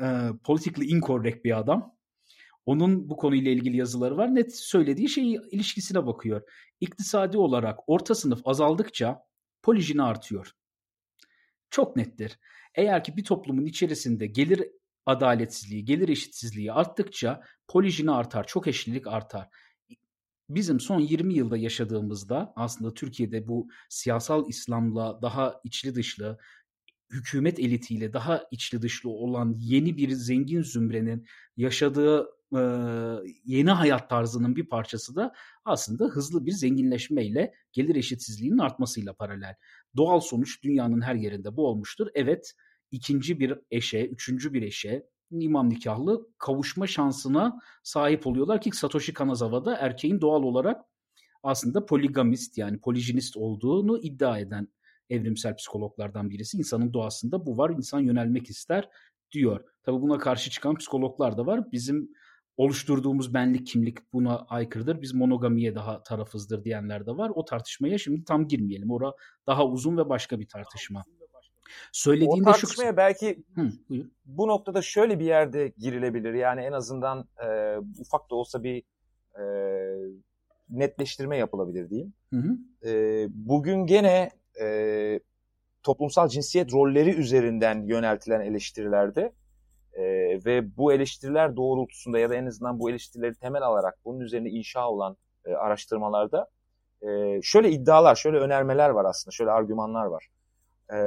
[0.00, 0.06] e,
[0.44, 1.96] politically incorrect bir adam.
[2.66, 4.34] Onun bu konuyla ilgili yazıları var.
[4.34, 6.42] Net söylediği şeyi ilişkisine bakıyor.
[6.80, 9.22] İktisadi olarak orta sınıf azaldıkça
[9.62, 10.52] polijini artıyor.
[11.70, 12.38] Çok nettir.
[12.74, 14.68] Eğer ki bir toplumun içerisinde gelir
[15.06, 19.48] adaletsizliği, gelir eşitsizliği arttıkça polijini artar, çok eşlilik artar.
[20.48, 26.38] Bizim son 20 yılda yaşadığımızda aslında Türkiye'de bu siyasal İslam'la daha içli dışlı,
[27.10, 32.60] hükümet elitiyle daha içli dışlı olan yeni bir zengin zümrenin yaşadığı e,
[33.44, 35.32] yeni hayat tarzının bir parçası da
[35.64, 39.54] aslında hızlı bir zenginleşmeyle gelir eşitsizliğinin artmasıyla paralel.
[39.96, 42.06] Doğal sonuç dünyanın her yerinde bu olmuştur.
[42.14, 42.52] Evet
[42.90, 49.76] ikinci bir eşe, üçüncü bir eşe imam nikahlı kavuşma şansına sahip oluyorlar ki Satoshi Kanazawa'da
[49.76, 50.84] erkeğin doğal olarak
[51.42, 54.68] aslında poligamist yani polijinist olduğunu iddia eden
[55.10, 56.58] evrimsel psikologlardan birisi.
[56.58, 57.70] İnsanın doğasında bu var.
[57.70, 58.88] İnsan yönelmek ister
[59.32, 59.60] diyor.
[59.82, 61.72] Tabii buna karşı çıkan psikologlar da var.
[61.72, 62.10] Bizim
[62.56, 65.02] oluşturduğumuz benlik kimlik buna aykırıdır.
[65.02, 67.32] Biz monogamiye daha tarafızdır diyenler de var.
[67.34, 68.90] O tartışmaya şimdi tam girmeyelim.
[68.90, 69.12] Ora
[69.46, 71.04] daha uzun ve başka bir tartışma.
[71.92, 72.96] Söylediğinde o tartışmaya şu...
[72.96, 73.70] belki Hı,
[74.24, 76.34] bu noktada şöyle bir yerde girilebilir.
[76.34, 78.82] Yani en azından e, ufak da olsa bir
[79.38, 79.44] e,
[80.70, 82.12] netleştirme yapılabilir diyeyim.
[82.32, 82.58] Hı hı.
[82.88, 85.20] E, bugün gene e,
[85.82, 89.32] toplumsal cinsiyet rolleri üzerinden yöneltilen eleştirilerde
[89.92, 90.04] e,
[90.44, 94.90] ve bu eleştiriler doğrultusunda ya da en azından bu eleştirileri temel alarak bunun üzerine inşa
[94.90, 96.48] olan e, araştırmalarda
[97.02, 100.28] e, şöyle iddialar, şöyle önermeler var aslında, şöyle argümanlar var.
[100.92, 100.98] E,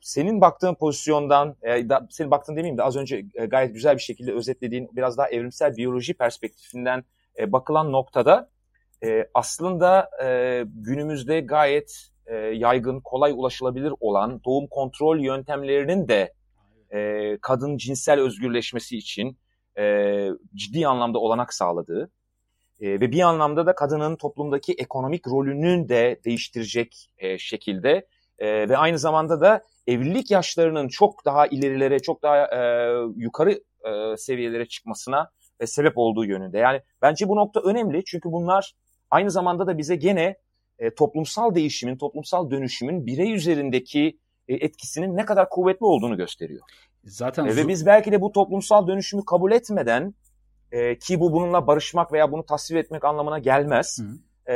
[0.00, 4.02] senin baktığın pozisyondan, e, da, senin baktığın demeyeyim de az önce e, gayet güzel bir
[4.02, 7.04] şekilde özetlediğin biraz daha evrimsel biyoloji perspektifinden
[7.38, 8.50] e, bakılan noktada
[9.04, 16.32] e, aslında e, günümüzde gayet e, yaygın, kolay ulaşılabilir olan doğum kontrol yöntemlerinin de
[16.94, 19.38] e, kadın cinsel özgürleşmesi için
[19.78, 22.10] e, ciddi anlamda olanak sağladığı
[22.80, 28.06] e, ve bir anlamda da kadının toplumdaki ekonomik rolünün de değiştirecek e, şekilde
[28.38, 33.50] e, ve aynı zamanda da evlilik yaşlarının çok daha ilerilere, çok daha e, yukarı
[33.84, 36.58] e, seviyelere çıkmasına e, sebep olduğu yönünde.
[36.58, 38.74] Yani bence bu nokta önemli çünkü bunlar
[39.10, 40.36] aynı zamanda da bize gene
[40.78, 46.60] e, toplumsal değişimin, toplumsal dönüşümün birey üzerindeki e, etkisinin ne kadar kuvvetli olduğunu gösteriyor.
[47.04, 50.14] Zaten e, ve biz belki de bu toplumsal dönüşümü kabul etmeden
[50.72, 54.00] e, ki bu bununla barışmak veya bunu tasvir etmek anlamına gelmez.
[54.48, 54.54] E,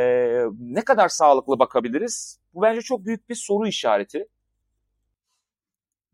[0.58, 2.38] ne kadar sağlıklı bakabiliriz?
[2.54, 4.28] Bu bence çok büyük bir soru işareti.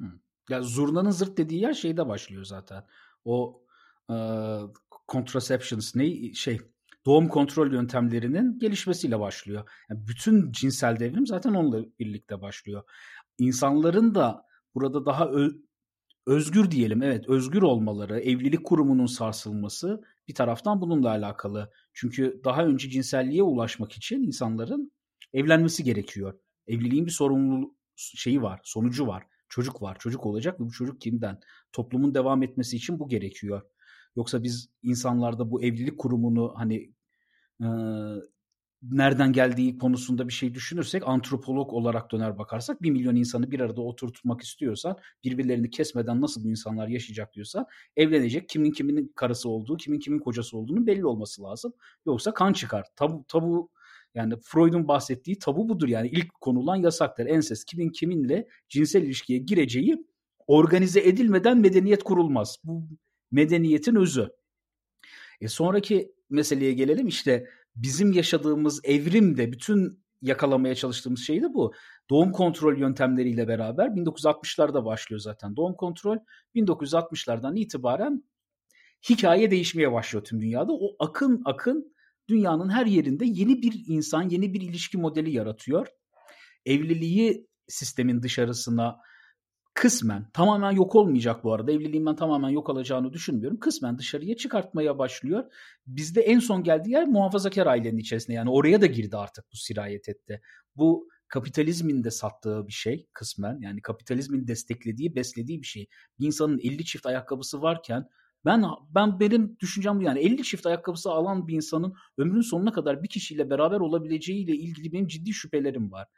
[0.01, 0.05] Hı.
[0.49, 2.85] Ya zurnanın zırt dediği yer şeyde başlıyor zaten.
[3.25, 3.63] O
[4.11, 4.17] e,
[5.09, 6.59] contraceptions ne şey
[7.07, 9.69] doğum kontrol yöntemlerinin gelişmesiyle başlıyor.
[9.91, 12.83] Yani bütün cinsel devrim zaten onunla birlikte başlıyor.
[13.39, 15.31] İnsanların da burada daha
[16.27, 21.71] özgür diyelim evet özgür olmaları, evlilik kurumunun sarsılması bir taraftan bununla alakalı.
[21.95, 24.93] Çünkü daha önce cinselliğe ulaşmak için insanların
[25.33, 26.39] evlenmesi gerekiyor.
[26.67, 29.27] Evliliğin bir sorumluluğu şeyi var, sonucu var.
[29.49, 31.41] Çocuk var, çocuk olacak ve bu çocuk kimden?
[31.73, 33.63] Toplumun devam etmesi için bu gerekiyor.
[34.19, 36.93] Yoksa biz insanlarda bu evlilik kurumunu hani
[37.63, 37.69] e,
[38.83, 43.81] nereden geldiği konusunda bir şey düşünürsek antropolog olarak döner bakarsak bir milyon insanı bir arada
[43.81, 49.99] oturtmak istiyorsan birbirlerini kesmeden nasıl bu insanlar yaşayacak diyorsa evlenecek kimin kimin karısı olduğu kimin
[49.99, 51.73] kimin kocası olduğunu belli olması lazım.
[52.07, 52.87] Yoksa kan çıkar.
[52.97, 53.71] Tabu, tabu
[54.15, 57.27] yani Freud'un bahsettiği tabu budur yani ilk konulan yasaktır.
[57.27, 60.07] Ensest kimin kiminle cinsel ilişkiye gireceği
[60.47, 62.57] organize edilmeden medeniyet kurulmaz.
[62.65, 62.89] Bu
[63.31, 64.29] medeniyetin özü.
[65.41, 71.73] E sonraki meseleye gelelim işte bizim yaşadığımız evrim de bütün yakalamaya çalıştığımız şey de bu.
[72.11, 76.17] Doğum kontrol yöntemleriyle beraber 1960'larda başlıyor zaten doğum kontrol.
[76.55, 78.25] 1960'lardan itibaren
[79.11, 80.73] hikaye değişmeye başlıyor tüm dünyada.
[80.73, 81.95] O akın akın
[82.29, 85.87] dünyanın her yerinde yeni bir insan, yeni bir ilişki modeli yaratıyor.
[86.67, 88.99] Evliliği sistemin dışarısına
[89.79, 91.73] kısmen tamamen yok olmayacak bu arada.
[91.73, 93.59] Evliliğin ben tamamen yok olacağını düşünmüyorum.
[93.59, 95.45] Kısmen dışarıya çıkartmaya başlıyor.
[95.87, 98.37] Bizde en son geldiği yer muhafazakar ailenin içerisinde.
[98.37, 100.41] Yani oraya da girdi artık bu sirayet etti.
[100.77, 103.59] Bu kapitalizmin de sattığı bir şey kısmen.
[103.61, 105.87] Yani kapitalizmin desteklediği, beslediği bir şey.
[106.21, 108.09] Bir insanın 50 çift ayakkabısı varken
[108.45, 113.03] ben ben benim düşüncem bu yani 50 çift ayakkabısı alan bir insanın ömrün sonuna kadar
[113.03, 116.09] bir kişiyle beraber olabileceğiyle ilgili benim ciddi şüphelerim var.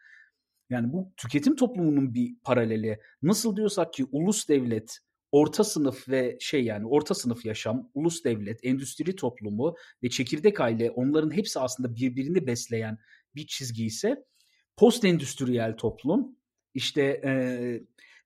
[0.70, 3.00] Yani bu tüketim toplumunun bir paraleli.
[3.22, 4.98] Nasıl diyorsak ki ulus devlet,
[5.32, 10.90] orta sınıf ve şey yani orta sınıf yaşam, ulus devlet, endüstri toplumu ve çekirdek aile
[10.90, 12.98] onların hepsi aslında birbirini besleyen
[13.34, 14.24] bir çizgi ise
[14.76, 16.36] post endüstriyel toplum
[16.74, 17.32] işte e,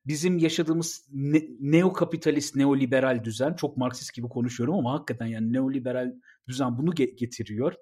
[0.06, 6.12] bizim yaşadığımız ne, neokapitalist, neoliberal düzen çok Marksist gibi konuşuyorum ama hakikaten yani neoliberal
[6.48, 7.74] düzen bunu getiriyor.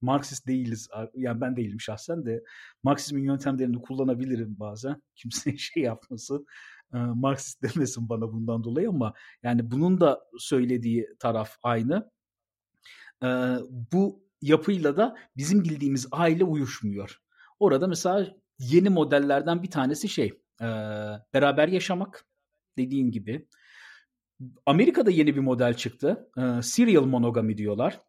[0.00, 0.88] Marksist değiliz.
[1.14, 2.42] Yani ben değilim şahsen de.
[2.82, 5.02] Marksizmin yöntemlerini kullanabilirim bazen.
[5.14, 6.46] Kimse şey yapmasın.
[6.92, 12.10] Marksist demesin bana bundan dolayı ama yani bunun da söylediği taraf aynı.
[13.92, 17.16] Bu yapıyla da bizim bildiğimiz aile uyuşmuyor.
[17.58, 20.42] Orada mesela yeni modellerden bir tanesi şey
[21.34, 22.24] beraber yaşamak
[22.78, 23.48] dediğin gibi.
[24.66, 26.30] Amerika'da yeni bir model çıktı.
[26.62, 28.00] serial monogamy diyorlar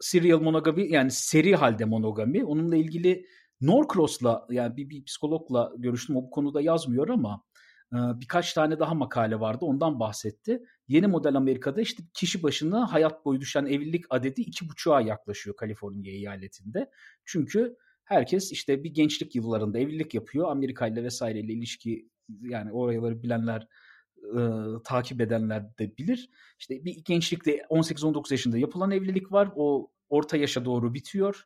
[0.00, 2.44] serial monogami yani seri halde monogami.
[2.44, 3.26] Onunla ilgili
[3.60, 6.16] Norcross'la yani bir, bir psikologla görüştüm.
[6.16, 7.44] O bu konuda yazmıyor ama
[7.92, 9.64] e, birkaç tane daha makale vardı.
[9.64, 10.62] Ondan bahsetti.
[10.88, 16.14] Yeni model Amerika'da işte kişi başına hayat boyu düşen evlilik adedi iki buçuğa yaklaşıyor Kaliforniya
[16.14, 16.90] eyaletinde.
[17.24, 20.50] Çünkü herkes işte bir gençlik yıllarında evlilik yapıyor.
[20.50, 22.08] Amerika ile vesaireyle ilişki
[22.40, 23.68] yani oraları bilenler
[24.22, 24.40] e,
[24.84, 26.30] takip edenler de bilir.
[26.58, 29.50] İşte bir gençlikte 18-19 yaşında yapılan evlilik var.
[29.56, 31.44] O orta yaşa doğru bitiyor.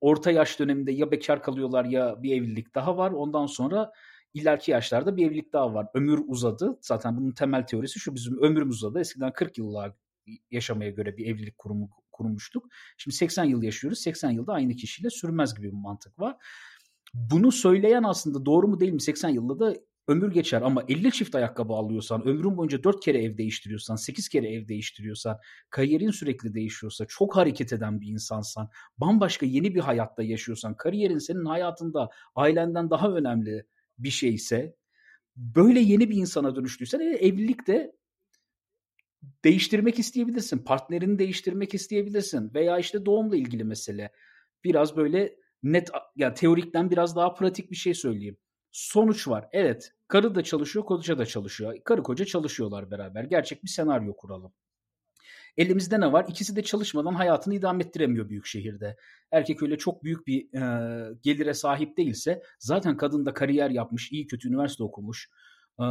[0.00, 3.10] Orta yaş döneminde ya bekar kalıyorlar ya bir evlilik daha var.
[3.10, 3.92] Ondan sonra
[4.34, 5.86] ileriki yaşlarda bir evlilik daha var.
[5.94, 6.78] Ömür uzadı.
[6.80, 9.00] Zaten bunun temel teorisi şu bizim ömrümüz uzadı.
[9.00, 9.92] Eskiden 40 yıllar
[10.50, 12.68] yaşamaya göre bir evlilik kurumu kurmuştuk.
[12.98, 13.98] Şimdi 80 yıl yaşıyoruz.
[13.98, 16.36] 80 yılda aynı kişiyle sürmez gibi bir mantık var.
[17.14, 19.00] Bunu söyleyen aslında doğru mu değil mi?
[19.00, 19.74] 80 yılda da
[20.10, 24.52] ömür geçer ama 50 çift ayakkabı alıyorsan, ömrün boyunca 4 kere ev değiştiriyorsan, 8 kere
[24.52, 25.38] ev değiştiriyorsan,
[25.70, 28.68] kariyerin sürekli değişiyorsa, çok hareket eden bir insansan,
[28.98, 33.66] bambaşka yeni bir hayatta yaşıyorsan, kariyerin senin hayatında ailenden daha önemli
[33.98, 34.76] bir şeyse,
[35.36, 37.96] böyle yeni bir insana dönüştüysen e, evlilik de
[39.44, 40.58] değiştirmek isteyebilirsin.
[40.58, 42.54] Partnerini değiştirmek isteyebilirsin.
[42.54, 44.12] Veya işte doğumla ilgili mesele.
[44.64, 48.36] Biraz böyle net yani teorikten biraz daha pratik bir şey söyleyeyim
[48.72, 49.48] sonuç var.
[49.52, 51.74] Evet karı da çalışıyor koca da çalışıyor.
[51.84, 53.24] Karı koca çalışıyorlar beraber.
[53.24, 54.52] Gerçek bir senaryo kuralım.
[55.56, 56.26] Elimizde ne var?
[56.28, 58.96] İkisi de çalışmadan hayatını idame ettiremiyor büyük şehirde.
[59.30, 64.26] Erkek öyle çok büyük bir e, gelire sahip değilse zaten kadın da kariyer yapmış, iyi
[64.26, 65.30] kötü üniversite okumuş.
[65.80, 65.84] E,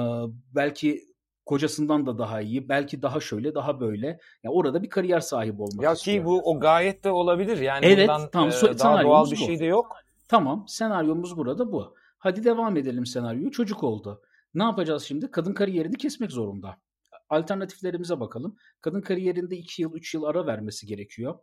[0.55, 1.01] belki
[1.45, 4.07] kocasından da daha iyi, belki daha şöyle, daha böyle.
[4.43, 6.17] Yani orada bir kariyer sahibi olmak ya istiyor.
[6.17, 7.57] Ya ki bu o gayet de olabilir.
[7.57, 9.35] Yani evet, bundan tamam, e, daha doğal bir bu.
[9.35, 9.95] şey de yok.
[10.27, 11.95] Tamam, senaryomuz burada bu.
[12.19, 13.51] Hadi devam edelim senaryoyu.
[13.51, 14.21] Çocuk oldu.
[14.53, 15.31] Ne yapacağız şimdi?
[15.31, 16.81] Kadın kariyerini kesmek zorunda.
[17.29, 18.57] Alternatiflerimize bakalım.
[18.81, 21.39] Kadın kariyerinde 2 yıl 3 yıl ara vermesi gerekiyor.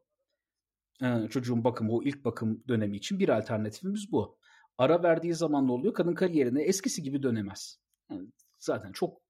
[1.03, 4.39] Ee, çocuğun bakımı o ilk bakım dönemi için bir alternatifimiz bu.
[4.79, 5.95] Ara verdiği zaman ne oluyor?
[5.95, 7.79] Kadın kariyerine eskisi gibi dönemez.
[8.11, 9.23] Yani zaten çok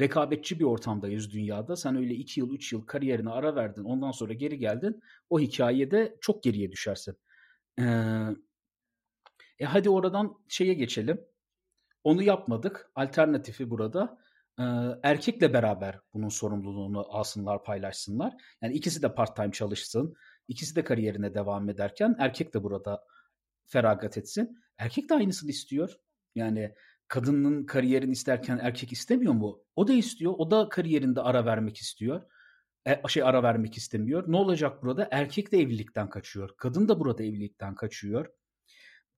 [0.00, 1.76] rekabetçi bir ortamdayız dünyada.
[1.76, 5.00] Sen öyle 2 yıl 3 yıl kariyerine ara verdin ondan sonra geri geldin.
[5.30, 7.16] O hikayede çok geriye düşersin.
[7.80, 7.84] Ee,
[9.58, 11.20] e hadi oradan şeye geçelim.
[12.04, 12.90] Onu yapmadık.
[12.94, 14.18] Alternatifi burada
[14.58, 14.64] e,
[15.02, 18.34] erkekle beraber bunun sorumluluğunu alsınlar, paylaşsınlar.
[18.62, 20.14] Yani ikisi de part time çalışsın.
[20.48, 23.04] ikisi de kariyerine devam ederken erkek de burada
[23.66, 24.58] feragat etsin.
[24.78, 25.96] Erkek de aynısını istiyor.
[26.34, 26.74] Yani
[27.08, 29.64] kadının kariyerini isterken erkek istemiyor mu?
[29.76, 30.34] O da istiyor.
[30.38, 32.22] O da kariyerinde ara vermek istiyor.
[32.86, 34.24] E, şey ara vermek istemiyor.
[34.26, 35.08] Ne olacak burada?
[35.10, 36.50] Erkek de evlilikten kaçıyor.
[36.56, 38.26] Kadın da burada evlilikten kaçıyor.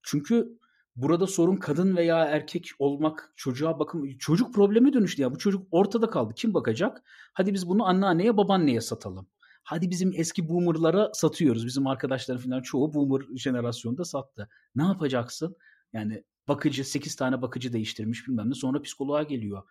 [0.02, 0.58] Çünkü
[0.96, 5.34] burada sorun kadın veya erkek olmak, çocuğa bakım, çocuk probleme dönüştü ya.
[5.34, 6.34] Bu çocuk ortada kaldı.
[6.36, 7.02] Kim bakacak?
[7.32, 9.28] Hadi biz bunu anneanneye, babaanneye satalım.
[9.62, 11.66] Hadi bizim eski boomerlara satıyoruz.
[11.66, 14.48] Bizim arkadaşların falan çoğu boomer jenerasyonda sattı.
[14.74, 15.56] Ne yapacaksın?
[15.92, 19.62] Yani bakıcı 8 tane bakıcı değiştirmiş bilmem ne sonra psikoloğa geliyor.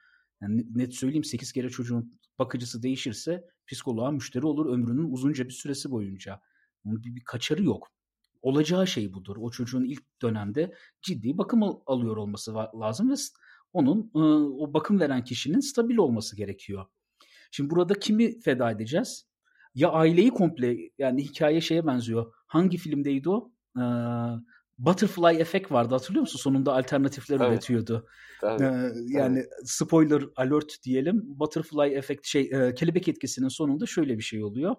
[0.42, 5.92] Yani net söyleyeyim 8 kere çocuğun bakıcısı değişirse psikoloğa müşteri olur ömrünün uzunca bir süresi
[5.92, 6.42] boyunca.
[6.86, 7.88] Onun bir, bir kaçarı yok.
[8.42, 9.36] Olacağı şey budur.
[9.40, 13.14] O çocuğun ilk dönemde ciddi bakım al- alıyor olması lazım ve
[13.74, 14.12] onun
[14.60, 16.86] o bakım veren kişinin stabil olması gerekiyor.
[17.52, 19.30] Şimdi burada kimi feda edeceğiz?
[19.76, 22.34] Ya aileyi komple yani hikaye şeye benziyor.
[22.48, 23.52] Hangi filmdeydi o?
[23.78, 23.82] Ee,
[24.80, 26.40] Butterfly Effect vardı hatırlıyor musun?
[26.40, 27.50] Sonunda alternatifler evet.
[27.52, 28.08] üretiyordu.
[28.44, 28.62] Evet.
[28.62, 29.50] Ee, yani evet.
[29.64, 31.22] spoiler alert diyelim.
[31.26, 34.76] Butterfly Effect şey e, kelebek etkisinin sonunda şöyle bir şey oluyor.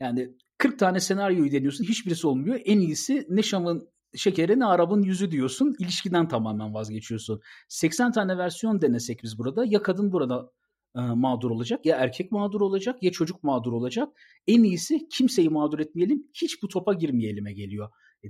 [0.00, 1.84] Yani 40 tane senaryoyu deniyorsun.
[1.84, 2.60] Hiçbirisi olmuyor.
[2.64, 5.76] En iyisi ne Şam'ın şekeri ne Arap'ın yüzü diyorsun.
[5.78, 7.40] İlişkiden tamamen vazgeçiyorsun.
[7.68, 9.64] 80 tane versiyon denesek biz burada.
[9.64, 10.52] Ya kadın burada
[10.96, 14.08] e, mağdur olacak ya erkek mağdur olacak ya çocuk mağdur olacak.
[14.46, 16.26] En iyisi kimseyi mağdur etmeyelim.
[16.34, 17.90] Hiç bu topa girmeyelim'e geliyor.
[18.24, 18.26] E,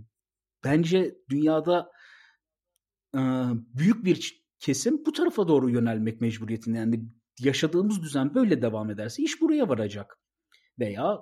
[0.64, 1.90] bence dünyada
[3.14, 3.20] e,
[3.74, 6.78] büyük bir kesim bu tarafa doğru yönelmek mecburiyetinde.
[6.78, 7.04] Yani
[7.40, 10.18] yaşadığımız düzen böyle devam ederse iş buraya varacak.
[10.78, 11.18] Veya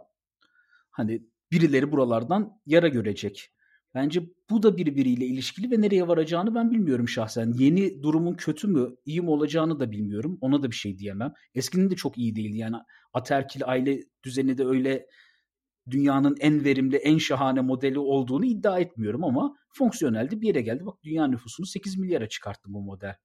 [0.92, 3.50] hani birileri buralardan yara görecek.
[3.94, 7.52] Bence bu da birbiriyle ilişkili ve nereye varacağını ben bilmiyorum şahsen.
[7.58, 10.38] Yeni durumun kötü mü, iyi mi olacağını da bilmiyorum.
[10.40, 11.32] Ona da bir şey diyemem.
[11.54, 12.58] Eskinin de çok iyi değildi.
[12.58, 12.76] Yani
[13.12, 15.06] aterkil aile düzeni de öyle
[15.90, 20.86] dünyanın en verimli, en şahane modeli olduğunu iddia etmiyorum ama fonksiyoneldi bir yere geldi.
[20.86, 23.16] Bak dünya nüfusunu 8 milyara çıkarttı bu model.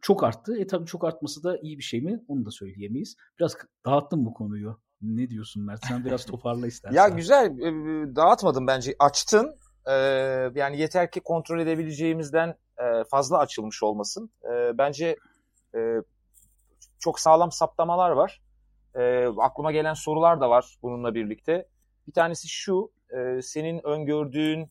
[0.00, 0.58] Çok arttı.
[0.58, 2.20] E tabii çok artması da iyi bir şey mi?
[2.28, 3.16] Onu da söyleyemeyiz.
[3.38, 4.80] Biraz dağıttım bu konuyu.
[5.02, 5.86] Ne diyorsun Mert?
[5.86, 6.96] Sen biraz toparla istersen.
[6.96, 7.56] ya güzel.
[8.16, 8.94] Dağıtmadım bence.
[8.98, 9.54] Açtın.
[9.86, 9.92] Ee,
[10.54, 14.30] yani yeter ki kontrol edebileceğimizden e, fazla açılmış olmasın.
[14.44, 15.16] Ee, bence
[15.74, 15.78] e,
[16.98, 18.42] çok sağlam saptamalar var.
[19.38, 21.68] Aklıma gelen sorular da var bununla birlikte.
[22.06, 24.70] Bir tanesi şu, e, senin öngördüğün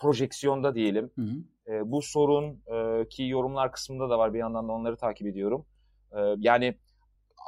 [0.00, 1.10] projeksiyonda diyelim.
[1.14, 1.90] Hı hı.
[1.90, 2.62] bu sorun
[3.04, 5.66] ki yorumlar kısmında da var bir yandan da onları takip ediyorum.
[6.38, 6.78] yani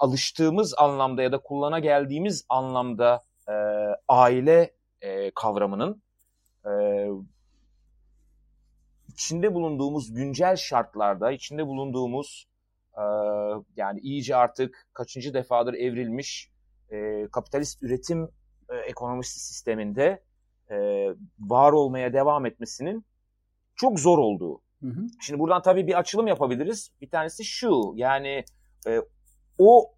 [0.00, 3.22] alıştığımız anlamda ya da kullana geldiğimiz anlamda
[4.08, 6.02] aile e, kavramının
[6.66, 6.70] e,
[9.08, 12.48] içinde bulunduğumuz güncel şartlarda, içinde bulunduğumuz
[12.96, 13.02] e,
[13.76, 16.50] yani iyice artık kaçıncı defadır evrilmiş
[16.90, 18.28] e, kapitalist üretim
[18.68, 20.22] e, ekonomisi sisteminde
[20.70, 21.08] e,
[21.38, 23.04] var olmaya devam etmesinin
[23.76, 24.60] çok zor olduğu.
[24.82, 25.06] Hı hı.
[25.20, 26.90] Şimdi buradan tabii bir açılım yapabiliriz.
[27.00, 28.44] Bir tanesi şu yani
[28.86, 29.00] e,
[29.60, 29.94] o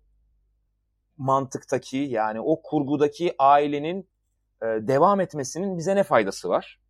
[1.17, 4.09] mantıktaki yani o kurgudaki ailenin
[4.63, 6.81] e, devam etmesinin bize ne faydası var?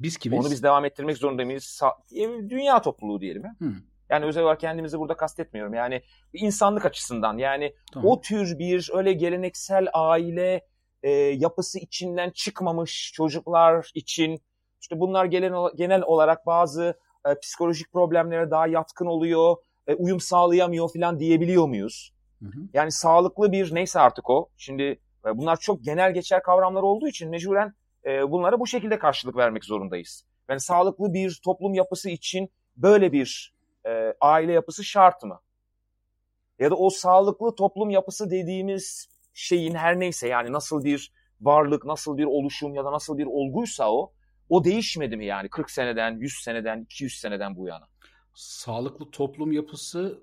[0.00, 0.40] Biz kimiz?
[0.40, 1.80] Onu biz devam ettirmek zorunda mıyız?
[2.48, 3.44] Dünya topluluğu diyelim.
[3.44, 3.54] Ya.
[3.58, 3.74] Hmm.
[4.08, 5.74] Yani özel olarak kendimizi burada kastetmiyorum.
[5.74, 8.10] Yani insanlık açısından yani tamam.
[8.10, 10.66] o tür bir öyle geleneksel aile
[11.02, 14.42] e, yapısı içinden çıkmamış çocuklar için
[14.80, 20.92] işte bunlar genel, genel olarak bazı e, psikolojik problemlere daha yatkın oluyor, e, uyum sağlayamıyor
[20.92, 22.12] falan diyebiliyor muyuz?
[22.42, 22.60] Hı hı.
[22.72, 24.48] Yani sağlıklı bir neyse artık o.
[24.56, 29.64] Şimdi Bunlar çok genel geçer kavramlar olduğu için mecburen e, bunlara bu şekilde karşılık vermek
[29.64, 30.24] zorundayız.
[30.48, 33.54] Yani sağlıklı bir toplum yapısı için böyle bir
[33.86, 35.40] e, aile yapısı şart mı?
[36.58, 42.16] Ya da o sağlıklı toplum yapısı dediğimiz şeyin her neyse yani nasıl bir varlık, nasıl
[42.16, 44.12] bir oluşum ya da nasıl bir olguysa o,
[44.48, 47.88] o değişmedi mi yani 40 seneden, 100 seneden, 200 seneden bu yana?
[48.40, 50.22] Sağlıklı toplum yapısı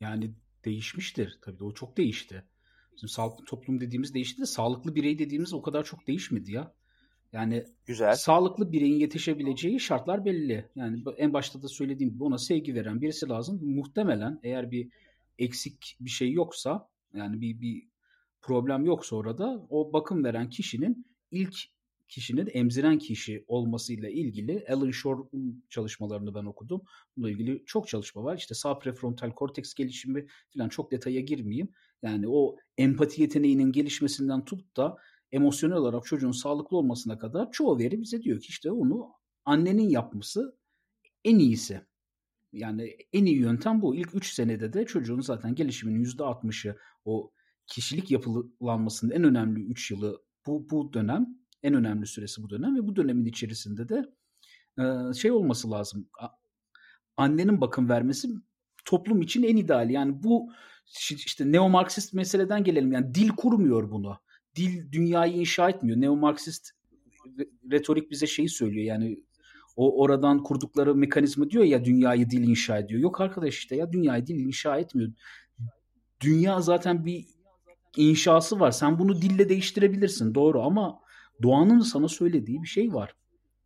[0.00, 1.38] yani değişmiştir.
[1.42, 2.44] Tabii de o çok değişti.
[3.00, 6.74] Şimdi sağlıklı toplum dediğimiz değişti de sağlıklı birey dediğimiz o kadar çok değişmedi ya.
[7.32, 8.14] Yani Güzel.
[8.14, 10.68] sağlıklı bireyin yetişebileceği şartlar belli.
[10.76, 13.60] Yani en başta da söylediğim gibi ona sevgi veren birisi lazım.
[13.62, 14.88] Muhtemelen eğer bir
[15.38, 17.88] eksik bir şey yoksa yani bir, bir
[18.42, 21.56] problem yoksa orada o bakım veren kişinin ilk
[22.10, 26.82] kişinin emziren kişi olmasıyla ilgili Alan Shore'un çalışmalarını ben okudum.
[27.16, 28.36] Bununla ilgili çok çalışma var.
[28.36, 31.68] İşte sağ prefrontal korteks gelişimi falan çok detaya girmeyeyim.
[32.02, 34.96] Yani o empati yeteneğinin gelişmesinden tut da
[35.32, 39.12] emosyonel olarak çocuğun sağlıklı olmasına kadar çoğu veri bize diyor ki işte onu
[39.44, 40.58] annenin yapması
[41.24, 41.80] en iyisi.
[42.52, 43.94] Yani en iyi yöntem bu.
[43.96, 47.32] İlk 3 senede de çocuğun zaten gelişiminin %60'ı o
[47.66, 51.39] kişilik yapılanmasının en önemli 3 yılı bu, bu dönem.
[51.62, 54.04] En önemli süresi bu dönem ve bu dönemin içerisinde de
[55.14, 56.08] şey olması lazım.
[57.16, 58.28] Annenin bakım vermesi
[58.84, 59.90] toplum için en ideal.
[59.90, 60.52] Yani bu
[61.10, 62.92] işte neo-Marksist meseleden gelelim.
[62.92, 64.18] Yani dil kurmuyor bunu.
[64.56, 65.98] Dil dünyayı inşa etmiyor.
[66.00, 66.70] Neo-Marksist
[67.70, 68.84] retorik bize şeyi söylüyor.
[68.84, 69.24] Yani
[69.76, 73.00] o oradan kurdukları mekanizma diyor ya dünyayı dil inşa ediyor.
[73.00, 75.12] Yok arkadaş işte ya dünyayı dil inşa etmiyor.
[76.20, 77.26] Dünya zaten bir
[77.96, 78.70] inşası var.
[78.70, 81.00] Sen bunu dille değiştirebilirsin doğru ama
[81.42, 83.14] doğanın sana söylediği bir şey var.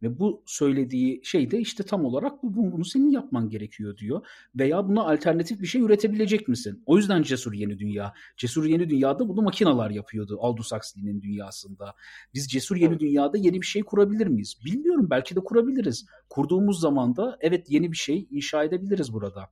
[0.04, 4.26] Ve bu söylediği şey de işte tam olarak bu, bunu senin yapman gerekiyor diyor.
[4.56, 6.82] Veya buna alternatif bir şey üretebilecek misin?
[6.86, 8.12] O yüzden Cesur Yeni Dünya.
[8.36, 11.94] Cesur Yeni Dünya'da bunu makinalar yapıyordu Aldous Huxley'nin dünyasında.
[12.34, 14.56] Biz Cesur Yeni Dünya'da yeni bir şey kurabilir miyiz?
[14.64, 16.06] Bilmiyorum belki de kurabiliriz.
[16.30, 19.50] Kurduğumuz zaman da evet yeni bir şey inşa edebiliriz burada.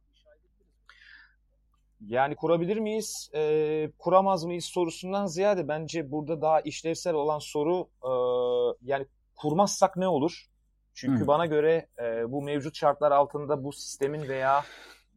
[2.06, 8.10] Yani kurabilir miyiz, e, kuramaz mıyız sorusundan ziyade bence burada daha işlevsel olan soru e,
[8.82, 10.46] yani kurmazsak ne olur?
[10.94, 11.26] Çünkü hmm.
[11.26, 14.62] bana göre e, bu mevcut şartlar altında bu sistemin veya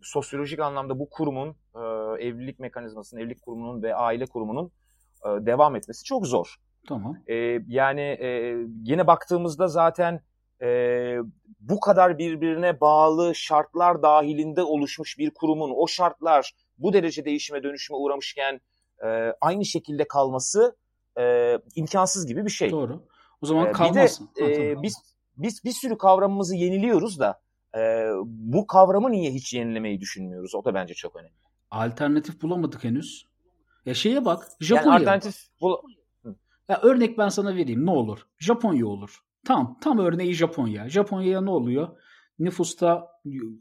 [0.01, 1.79] sosyolojik anlamda bu kurumun, e,
[2.27, 4.71] evlilik mekanizmasının, evlilik kurumunun ve aile kurumunun
[5.25, 6.55] e, devam etmesi çok zor.
[6.87, 7.17] Tamam.
[7.27, 7.35] E,
[7.67, 10.21] yani e, yine baktığımızda zaten
[10.61, 11.17] e,
[11.59, 17.97] bu kadar birbirine bağlı şartlar dahilinde oluşmuş bir kurumun o şartlar bu derece değişime dönüşüme
[17.97, 18.61] uğramışken
[19.05, 20.75] e, aynı şekilde kalması
[21.19, 22.71] e, imkansız gibi bir şey.
[22.71, 23.03] Doğru.
[23.41, 24.21] O zaman kalmaz.
[24.37, 24.95] Bir de e, biz
[25.37, 27.41] biz bir sürü kavramımızı yeniliyoruz da
[27.77, 30.55] e, bu kavramı niye hiç yenilemeyi düşünmüyoruz?
[30.55, 31.33] O da bence çok önemli.
[31.71, 33.25] Alternatif bulamadık henüz.
[33.85, 34.47] Ya şeye bak.
[34.59, 34.91] Japonya.
[34.91, 35.77] Yani alternatif bul
[36.69, 38.27] ya örnek ben sana vereyim ne olur?
[38.39, 39.23] Japonya olur.
[39.45, 40.89] Tam tam örneği Japonya.
[40.89, 41.87] Japonya'ya ne oluyor?
[42.39, 43.07] Nüfusta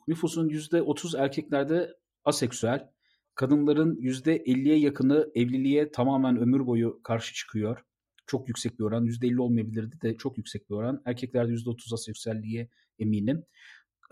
[0.09, 2.91] nüfusun %30 erkeklerde aseksüel.
[3.35, 7.85] Kadınların %50'ye yakını evliliğe tamamen ömür boyu karşı çıkıyor.
[8.27, 9.05] Çok yüksek bir oran.
[9.07, 11.03] %50 olmayabilirdi de çok yüksek bir oran.
[11.05, 12.69] Erkeklerde %30 aseksüelliğe
[12.99, 13.45] eminim.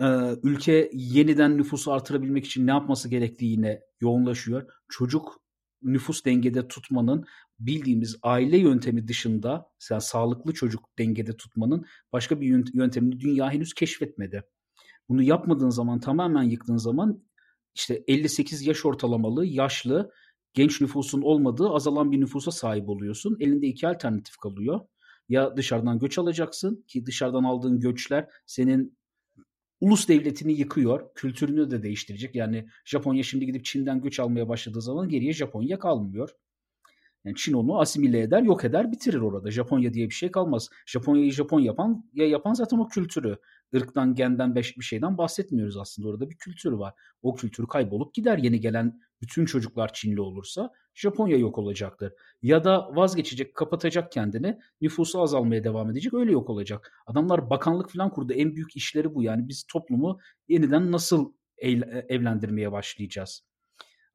[0.01, 0.07] Ee,
[0.43, 4.73] ülke yeniden nüfusu artırabilmek için ne yapması gerektiğine yoğunlaşıyor.
[4.89, 5.43] Çocuk
[5.83, 7.25] nüfus dengede tutmanın
[7.59, 14.43] bildiğimiz aile yöntemi dışında yani sağlıklı çocuk dengede tutmanın başka bir yöntemini dünya henüz keşfetmedi.
[15.09, 17.23] Bunu yapmadığın zaman tamamen yıktığın zaman
[17.75, 20.12] işte 58 yaş ortalamalı, yaşlı,
[20.55, 23.37] genç nüfusun olmadığı azalan bir nüfusa sahip oluyorsun.
[23.41, 24.81] Elinde iki alternatif kalıyor.
[25.29, 28.99] Ya dışarıdan göç alacaksın ki dışarıdan aldığın göçler senin
[29.81, 31.14] ulus devletini yıkıyor.
[31.14, 32.35] Kültürünü de değiştirecek.
[32.35, 36.31] Yani Japonya şimdi gidip Çin'den göç almaya başladığı zaman geriye Japonya kalmıyor.
[37.25, 39.51] Yani Çin onu asimile eder, yok eder, bitirir orada.
[39.51, 40.68] Japonya diye bir şey kalmaz.
[40.87, 43.37] Japonya'yı Japon yapan, ya yapan zaten o kültürü
[43.75, 46.09] ırktan, genden, beş bir şeyden bahsetmiyoruz aslında.
[46.09, 46.95] Orada bir kültür var.
[47.23, 48.39] O kültür kaybolup gider.
[48.39, 52.12] Yeni gelen bütün çocuklar Çinli olursa Japonya yok olacaktır.
[52.43, 56.93] Ya da vazgeçecek, kapatacak kendini, nüfusu azalmaya devam edecek, öyle yok olacak.
[57.07, 58.33] Adamlar bakanlık falan kurdu.
[58.33, 59.23] En büyük işleri bu.
[59.23, 60.18] Yani biz toplumu
[60.49, 61.33] yeniden nasıl
[62.09, 63.51] evlendirmeye başlayacağız?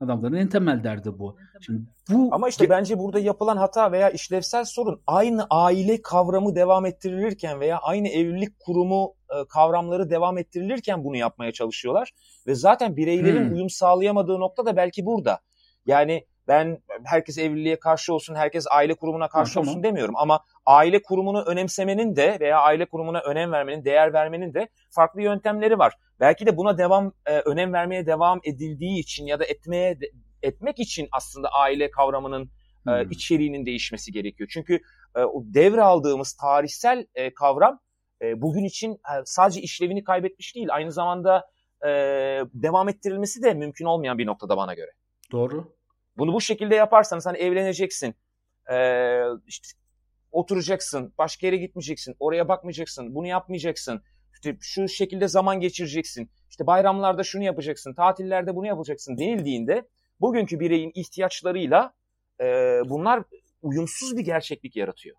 [0.02, 1.38] Adamların en temel derdi bu.
[1.62, 6.86] Şimdi bu Ama işte bence burada yapılan hata veya işlevsel sorun aynı aile kavramı devam
[6.86, 12.12] ettirilirken veya aynı evlilik kurumu e, kavramları devam ettirilirken bunu yapmaya çalışıyorlar
[12.48, 13.54] ve zaten bireylerin hmm.
[13.54, 15.40] uyum sağlayamadığı nokta da belki burada.
[15.86, 19.84] Yani ben herkes evliliğe karşı olsun, herkes aile kurumuna karşı ha, olsun tamam.
[19.84, 25.22] demiyorum ama aile kurumunu önemsemenin de veya aile kurumuna önem vermenin, değer vermenin de farklı
[25.22, 25.94] yöntemleri var.
[26.20, 29.98] Belki de buna devam e, önem vermeye devam edildiği için ya da etmeye
[30.44, 32.94] etmek için aslında aile kavramının e, hmm.
[32.94, 34.50] e, içeriğinin değişmesi gerekiyor.
[34.54, 34.80] Çünkü
[35.16, 37.80] e, o devraldığımız tarihsel e, kavram
[38.22, 41.46] e, bugün için e, sadece işlevini kaybetmiş değil, aynı zamanda
[41.86, 41.90] e,
[42.54, 44.92] devam ettirilmesi de mümkün olmayan bir noktada bana göre.
[45.32, 45.77] Doğru.
[46.18, 48.16] Bunu bu şekilde yaparsanız hani evleneceksin,
[48.72, 48.78] e,
[49.48, 49.68] işte
[50.32, 54.02] oturacaksın, başka yere gitmeyeceksin, oraya bakmayacaksın, bunu yapmayacaksın,
[54.34, 59.88] işte şu şekilde zaman geçireceksin, işte bayramlarda şunu yapacaksın, tatillerde bunu yapacaksın denildiğinde
[60.22, 61.94] bugünkü bireyin ihtiyaçlarıyla
[62.42, 62.46] e,
[62.90, 63.24] bunlar
[63.62, 65.16] uyumsuz bir gerçeklik yaratıyor.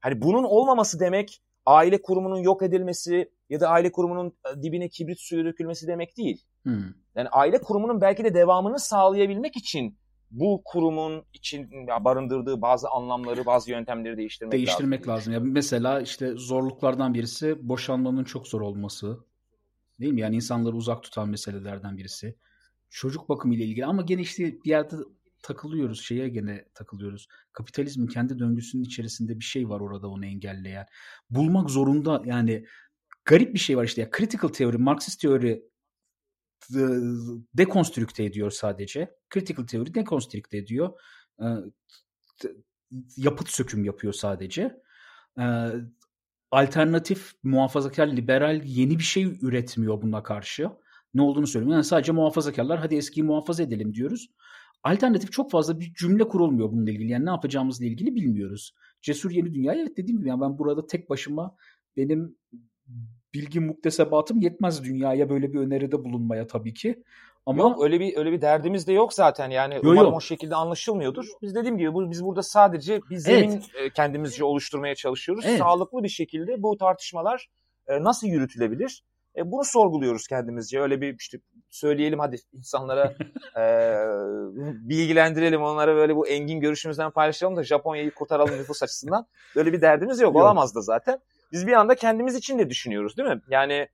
[0.00, 5.20] Hani bunun olmaması demek aile kurumunun yok edilmesi ya da aile kurumunun e, dibine kibrit
[5.20, 6.44] suyu dökülmesi demek değil.
[6.62, 6.94] Hmm.
[7.14, 9.98] Yani aile kurumunun belki de devamını sağlayabilmek için
[10.30, 11.70] bu kurumun için
[12.04, 15.32] barındırdığı bazı anlamları, bazı yöntemleri değiştirmek, değiştirmek lazım.
[15.32, 15.46] lazım.
[15.46, 19.18] Ya mesela işte zorluklardan birisi boşanmanın çok zor olması.
[20.00, 20.20] Değil mi?
[20.20, 22.36] Yani insanları uzak tutan meselelerden birisi.
[22.90, 24.96] Çocuk bakımı ile ilgili ama gene işte bir yerde
[25.42, 26.02] takılıyoruz.
[26.02, 27.28] Şeye gene takılıyoruz.
[27.52, 30.86] Kapitalizmin kendi döngüsünün içerisinde bir şey var orada onu engelleyen.
[31.30, 32.66] Bulmak zorunda yani
[33.24, 34.10] garip bir şey var işte ya.
[34.16, 35.62] Critical teori, Marksist teori
[37.54, 39.14] dekonstrükte ediyor sadece.
[39.34, 40.92] Critical teori dekonstrükte ediyor.
[43.16, 44.82] Yapıt söküm yapıyor sadece.
[46.50, 50.70] Alternatif, muhafazakar, liberal yeni bir şey üretmiyor buna karşı.
[51.14, 51.76] Ne olduğunu söylemiyor.
[51.76, 54.30] Yani sadece muhafazakarlar hadi eskiyi muhafaza edelim diyoruz.
[54.82, 57.10] Alternatif çok fazla bir cümle kurulmuyor bununla ilgili.
[57.10, 58.74] Yani ne yapacağımızla ilgili bilmiyoruz.
[59.02, 61.56] Cesur Yeni Dünya evet dediğim gibi yani ben burada tek başıma
[61.96, 62.36] benim
[63.34, 67.02] bilgi muktesebatım yetmez dünyaya böyle bir öneride bulunmaya tabii ki.
[67.46, 69.50] Ama yok öyle bir öyle bir derdimiz de yok zaten.
[69.50, 70.16] Yani yo, umarım yo.
[70.16, 71.26] o şekilde anlaşılmıyordur.
[71.42, 73.92] Biz dediğim gibi bu, biz burada sadece bir zemin evet.
[73.94, 75.44] kendimizce oluşturmaya çalışıyoruz.
[75.48, 75.58] Evet.
[75.58, 77.48] Sağlıklı bir şekilde bu tartışmalar
[77.88, 79.02] nasıl yürütülebilir?
[79.36, 80.80] E, bunu sorguluyoruz kendimizce.
[80.80, 81.38] Öyle bir işte
[81.70, 83.14] söyleyelim hadi insanlara
[83.56, 83.62] e,
[84.88, 89.26] bilgilendirelim onlara böyle bu engin görüşümüzden paylaşalım da Japonya'yı kurtaralım nüfus açısından.
[89.56, 90.34] Böyle bir derdimiz yok.
[90.34, 90.42] yok.
[90.42, 91.18] Olamaz da zaten.
[91.52, 93.40] Biz bir anda kendimiz için de düşünüyoruz değil mi?
[93.48, 93.88] Yani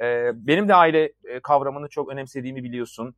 [0.00, 3.14] e, benim de aile e, kavramını çok önemsediğimi biliyorsun.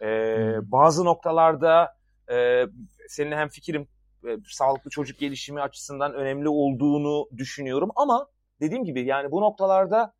[0.00, 0.72] E, hmm.
[0.72, 1.96] Bazı noktalarda
[2.32, 2.66] e,
[3.08, 3.88] seninle hem fikrim
[4.28, 8.26] e, sağlıklı çocuk gelişimi açısından önemli olduğunu düşünüyorum ama
[8.60, 10.14] dediğim gibi yani bu noktalarda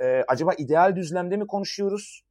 [0.00, 2.22] e, acaba ideal düzlemde mi konuşuyoruz?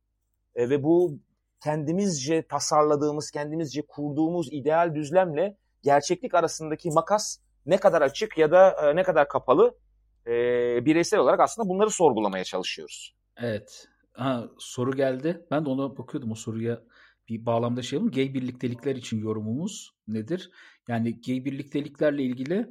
[0.55, 1.19] E, ve bu
[1.63, 8.95] kendimizce tasarladığımız, kendimizce kurduğumuz ideal düzlemle gerçeklik arasındaki makas ne kadar açık ya da e,
[8.95, 9.77] ne kadar kapalı
[10.27, 10.31] e,
[10.85, 13.15] bireysel olarak aslında bunları sorgulamaya çalışıyoruz.
[13.37, 13.87] Evet.
[14.13, 15.45] Ha, soru geldi.
[15.51, 16.81] Ben de ona bakıyordum o soruya
[17.29, 18.13] bir bağlamda şey yapalım.
[18.13, 20.51] Gay birliktelikler için yorumumuz nedir?
[20.87, 22.67] Yani gay birlikteliklerle ilgili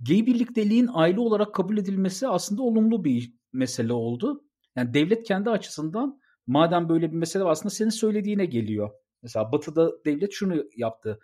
[0.00, 4.44] gay birlikteliğin aile olarak kabul edilmesi aslında olumlu bir mesele oldu.
[4.76, 8.90] Yani devlet kendi açısından madem böyle bir mesele var aslında senin söylediğine geliyor.
[9.22, 11.20] Mesela Batı'da devlet şunu yaptı.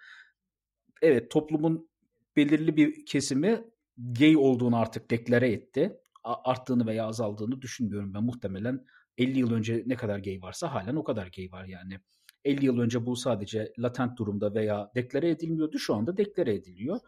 [1.03, 1.89] Evet toplumun
[2.37, 3.65] belirli bir kesimi
[3.99, 5.97] gay olduğunu artık deklare etti.
[6.25, 8.23] Arttığını veya azaldığını düşünmüyorum ben.
[8.25, 8.85] Muhtemelen
[9.19, 12.01] 50 yıl önce ne kadar gay varsa halen o kadar gay var yani.
[12.45, 15.79] 50 yıl önce bu sadece latent durumda veya deklare edilmiyordu.
[15.79, 17.01] Şu anda deklare ediliyor.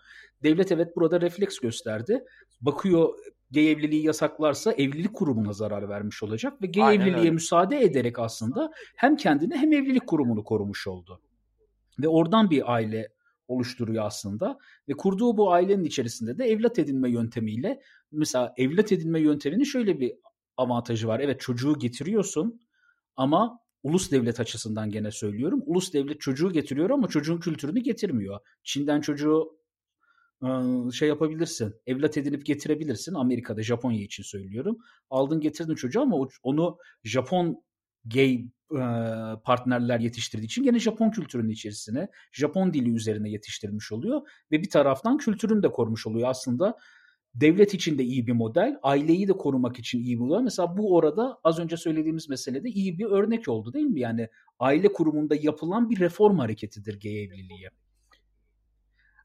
[0.43, 2.25] Devlet evet burada refleks gösterdi.
[2.61, 3.15] Bakıyor
[3.51, 7.31] gay evliliği yasaklarsa evlilik kurumuna zarar vermiş olacak ve gay Aynen evliliğe öyle.
[7.31, 11.21] müsaade ederek aslında hem kendini hem evlilik kurumunu korumuş oldu.
[11.99, 13.09] Ve oradan bir aile
[13.49, 17.83] oluşturuyor aslında ve kurduğu bu ailenin içerisinde de evlat edinme yöntemiyle
[18.13, 20.13] mesela evlat edinme yönteminin şöyle bir
[20.57, 21.21] avantajı var.
[21.21, 22.61] Evet çocuğu getiriyorsun
[23.17, 25.63] ama ulus devlet açısından gene söylüyorum.
[25.67, 28.41] Ulus devlet çocuğu getiriyor ama çocuğun kültürünü getirmiyor.
[28.65, 29.59] Çin'den çocuğu
[30.93, 31.75] şey yapabilirsin.
[31.87, 33.15] Evlat edinip getirebilirsin.
[33.15, 34.79] Amerika'da, Japonya için söylüyorum.
[35.11, 37.63] Aldın getirdin çocuğu ama onu Japon
[38.05, 38.45] gay
[39.45, 44.21] partnerler yetiştirdiği için gene Japon kültürünün içerisine, Japon dili üzerine yetiştirilmiş oluyor
[44.53, 46.29] ve bir taraftan kültürünü de korumuş oluyor.
[46.29, 46.77] Aslında
[47.35, 50.43] devlet için de iyi bir model, aileyi de korumak için iyi bir model.
[50.43, 54.01] Mesela bu orada az önce söylediğimiz meselede iyi bir örnek oldu değil mi?
[54.01, 57.69] Yani aile kurumunda yapılan bir reform hareketidir gay evliliği.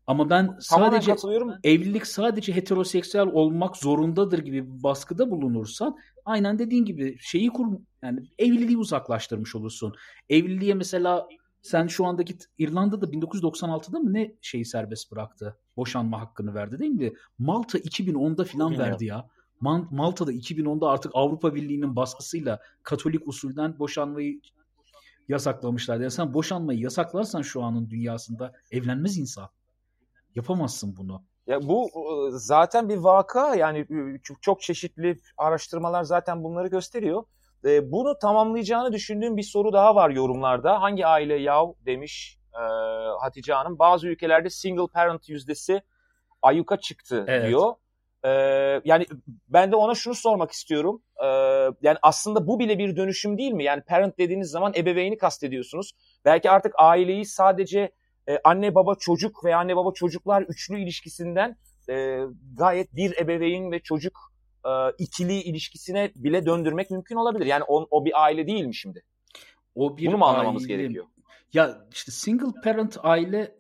[0.08, 1.16] Ama ben sadece
[1.64, 7.68] evlilik sadece heteroseksüel olmak zorundadır gibi bir baskıda bulunursan aynen dediğin gibi şeyi kur
[8.02, 9.96] yani evliliği uzaklaştırmış olursun.
[10.30, 11.28] Evliliğe mesela
[11.62, 15.58] sen şu andaki İrlanda'da 1996'da mı ne şeyi serbest bıraktı?
[15.78, 17.14] Boşanma hakkını verdi değil mi?
[17.38, 19.30] Malta 2010'da filan verdi ya.
[19.92, 24.42] Malta'da 2010'da artık Avrupa Birliği'nin baskısıyla Katolik usulden boşanmayı
[25.30, 26.00] yasaklamışlar.
[26.00, 29.50] Yani sen boşanmayı yasaklarsan şu anın dünyasında evlenmez insan.
[30.36, 31.24] Yapamazsın bunu.
[31.48, 37.24] Ya bu e, zaten bir vaka yani e, çok, çeşitli araştırmalar zaten bunları gösteriyor.
[37.66, 40.82] E, bunu tamamlayacağını düşündüğüm bir soru daha var yorumlarda.
[40.82, 42.38] Hangi aile yav demiş
[43.22, 43.80] Hatice Hanım.
[43.80, 45.82] Bazı ülkelerde single parent yüzdesi
[46.42, 47.48] ayuka çıktı evet.
[47.48, 47.74] diyor.
[48.86, 49.06] Yani
[49.50, 51.02] ben de ona şunu sormak istiyorum.
[51.82, 53.64] Yani aslında bu bile bir dönüşüm değil mi?
[53.64, 55.92] Yani parent dediğiniz zaman ebeveyni kastediyorsunuz.
[56.26, 57.92] Belki artık aileyi sadece
[58.30, 61.58] e, anne baba çocuk ve anne baba çocuklar üçlü ilişkisinden
[61.90, 62.20] e,
[62.58, 64.34] gayet bir ebeveyn ve çocuk
[64.66, 67.46] e, ikili ilişkisine bile döndürmek mümkün olabilir.
[67.46, 69.04] Yani o, o bir aile değil mi şimdi?
[69.76, 70.76] O bir Bunu mu anlamamız aile...
[70.76, 71.06] gerekiyor?
[71.54, 73.56] Ya işte single parent aile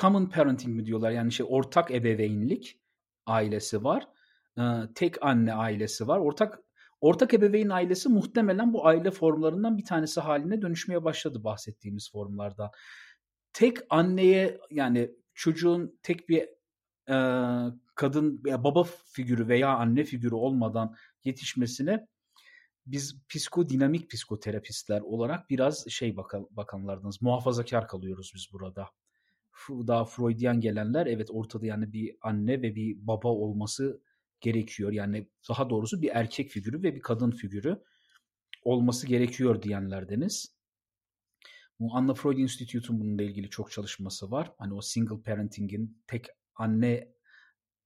[0.00, 1.10] common parenting mi diyorlar?
[1.10, 2.80] Yani şey ortak ebeveynlik
[3.26, 4.08] ailesi var.
[4.58, 4.62] Ee,
[4.94, 6.18] tek anne ailesi var.
[6.18, 6.58] Ortak
[7.00, 12.70] ortak ebeveyn ailesi muhtemelen bu aile formlarından bir tanesi haline dönüşmeye başladı bahsettiğimiz formlardan
[13.52, 16.48] tek anneye yani çocuğun tek bir
[17.08, 17.16] e,
[17.94, 22.06] kadın ya baba figürü veya anne figürü olmadan yetişmesine
[22.86, 28.88] biz psikodinamik psikoterapistler olarak biraz şey bakan, bakanlardınız muhafazakar kalıyoruz biz burada.
[29.68, 34.00] Daha Freudian gelenler evet ortada yani bir anne ve bir baba olması
[34.40, 34.92] gerekiyor.
[34.92, 37.82] Yani daha doğrusu bir erkek figürü ve bir kadın figürü
[38.64, 40.59] olması gerekiyor diyenlerdeniz.
[41.92, 44.52] Anna Freud Institute'un bununla ilgili çok çalışması var.
[44.58, 47.08] Hani o single parenting'in tek anne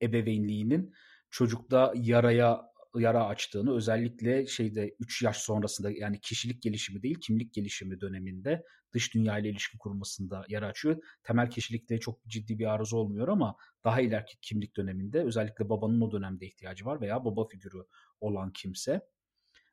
[0.03, 0.93] ebeveynliğinin
[1.31, 8.01] çocukta yaraya yara açtığını özellikle şeyde 3 yaş sonrasında yani kişilik gelişimi değil kimlik gelişimi
[8.01, 10.97] döneminde dış dünya ile ilişki kurmasında yara açıyor.
[11.23, 16.13] Temel kişilikte çok ciddi bir arıza olmuyor ama daha ileriki kimlik döneminde özellikle babanın o
[16.13, 17.85] dönemde ihtiyacı var veya baba figürü
[18.21, 19.01] olan kimse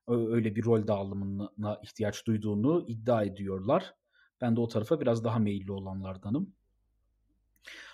[0.07, 3.93] öyle bir rol dağılımına ihtiyaç duyduğunu iddia ediyorlar.
[4.41, 6.53] Ben de o tarafa biraz daha meyilli olanlardanım.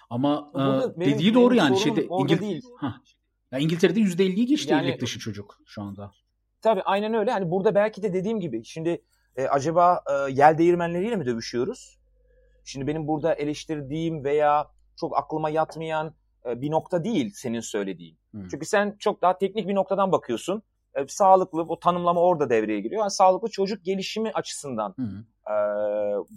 [0.10, 2.66] Ama Burada e, dediği benim doğru yani şeyde İngil değil.
[2.78, 3.02] Ha.
[3.52, 6.12] Ya İngiltere'de %50'yi geçti yani, evlilik dışı çocuk şu anda.
[6.62, 7.32] Tabii aynen öyle.
[7.32, 9.02] Hani burada belki de dediğim gibi şimdi
[9.36, 11.98] e, acaba e, yel değirmenleriyle mi dövüşüyoruz?
[12.64, 18.18] Şimdi benim burada eleştirdiğim veya çok aklıma yatmayan e, bir nokta değil senin söylediğin.
[18.32, 18.48] Hmm.
[18.48, 20.64] Çünkü sen çok daha teknik bir noktadan bakıyorsun.
[20.96, 23.02] E, sağlıklı, o tanımlama orada devreye giriyor.
[23.02, 25.24] Yani sağlıklı çocuk gelişimi açısından hmm.
[25.50, 25.56] E,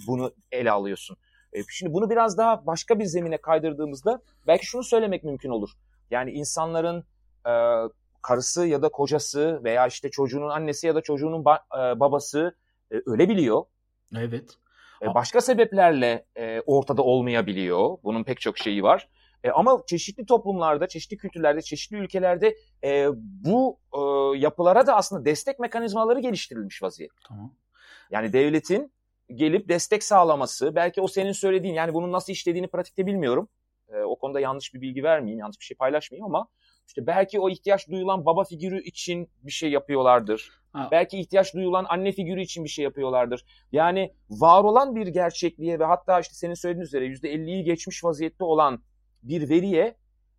[0.06, 1.16] bunu ele alıyorsun.
[1.52, 5.70] E, şimdi bunu biraz daha başka bir zemine kaydırdığımızda belki şunu söylemek mümkün olur.
[6.10, 7.04] Yani insanların
[7.46, 7.52] e,
[8.22, 12.56] karısı ya da kocası veya işte çocuğunun annesi ya da çocuğunun ba- e, babası
[12.92, 13.62] e, ölebiliyor.
[14.16, 14.50] Evet.
[15.02, 17.98] E, başka sebeplerle e, ortada olmayabiliyor.
[18.04, 19.08] Bunun pek çok şeyi var.
[19.44, 23.98] E, ama çeşitli toplumlarda, çeşitli kültürlerde, çeşitli ülkelerde e, bu e,
[24.38, 27.20] yapılara da aslında destek mekanizmaları geliştirilmiş vaziyette.
[27.28, 27.54] Tamam.
[28.10, 28.92] Yani devletin
[29.34, 33.48] gelip destek sağlaması, belki o senin söylediğin yani bunun nasıl işlediğini pratikte bilmiyorum.
[33.88, 36.48] E, o konuda yanlış bir bilgi vermeyeyim, yanlış bir şey paylaşmayayım ama
[36.86, 40.50] işte belki o ihtiyaç duyulan baba figürü için bir şey yapıyorlardır.
[40.72, 40.88] Ha.
[40.90, 43.44] Belki ihtiyaç duyulan anne figürü için bir şey yapıyorlardır.
[43.72, 48.82] Yani var olan bir gerçekliğe ve hatta işte senin söylediğin üzere %50'yi geçmiş vaziyette olan
[49.22, 49.96] bir veriye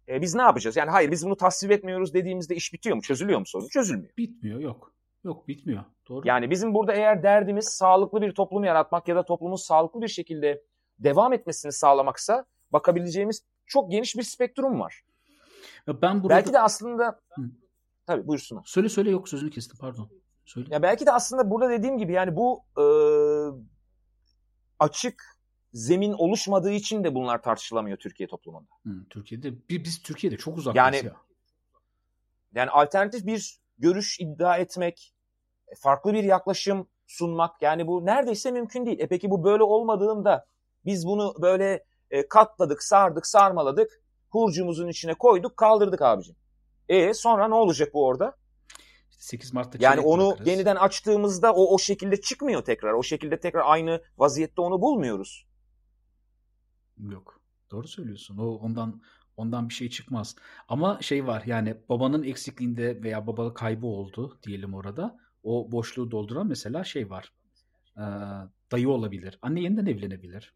[0.07, 0.77] e, biz ne yapacağız?
[0.77, 3.01] Yani hayır biz bunu tasvip etmiyoruz dediğimizde iş bitiyor mu?
[3.01, 3.67] Çözülüyor mu sorun?
[3.67, 4.13] Çözülmüyor.
[4.17, 4.93] Bitmiyor yok.
[5.23, 5.83] Yok bitmiyor.
[6.11, 6.27] Doğru.
[6.27, 10.63] Yani bizim burada eğer derdimiz sağlıklı bir toplum yaratmak ya da toplumun sağlıklı bir şekilde
[10.99, 15.01] devam etmesini sağlamaksa bakabileceğimiz çok geniş bir spektrum var.
[15.87, 16.35] Ya ben burada...
[16.35, 17.19] Belki de aslında...
[17.29, 17.41] Hı.
[18.07, 18.63] Tabii buyursunlar.
[18.65, 20.09] Söyle söyle yok sözünü kestim pardon.
[20.45, 20.67] Söyle.
[20.71, 22.85] Ya belki de aslında burada dediğim gibi yani bu e,
[24.79, 25.23] açık
[25.73, 28.69] zemin oluşmadığı için de bunlar tartışılamıyor Türkiye toplumunda.
[28.85, 31.15] Hı, Türkiye'de biz Türkiye'de çok uzak yani, ya.
[32.55, 35.13] Yani alternatif bir görüş iddia etmek,
[35.75, 38.99] farklı bir yaklaşım sunmak yani bu neredeyse mümkün değil.
[38.99, 40.45] E peki bu böyle olmadığında
[40.85, 46.35] biz bunu böyle e, katladık, sardık, sarmaladık, hurcumuzun içine koyduk, kaldırdık abicim.
[46.89, 48.37] E sonra ne olacak bu orada?
[49.09, 50.47] 8 Mart'ta Yani onu bırakırız.
[50.47, 52.93] yeniden açtığımızda o o şekilde çıkmıyor tekrar.
[52.93, 55.47] O şekilde tekrar aynı vaziyette onu bulmuyoruz.
[56.97, 57.41] Yok.
[57.71, 58.37] Doğru söylüyorsun.
[58.37, 59.01] O ondan
[59.37, 60.35] ondan bir şey çıkmaz.
[60.67, 65.17] Ama şey var yani babanın eksikliğinde veya baba kaybı oldu diyelim orada.
[65.43, 67.33] O boşluğu dolduran mesela şey var.
[67.97, 68.01] Ee,
[68.71, 69.39] dayı olabilir.
[69.41, 70.53] Anne yeniden evlenebilir.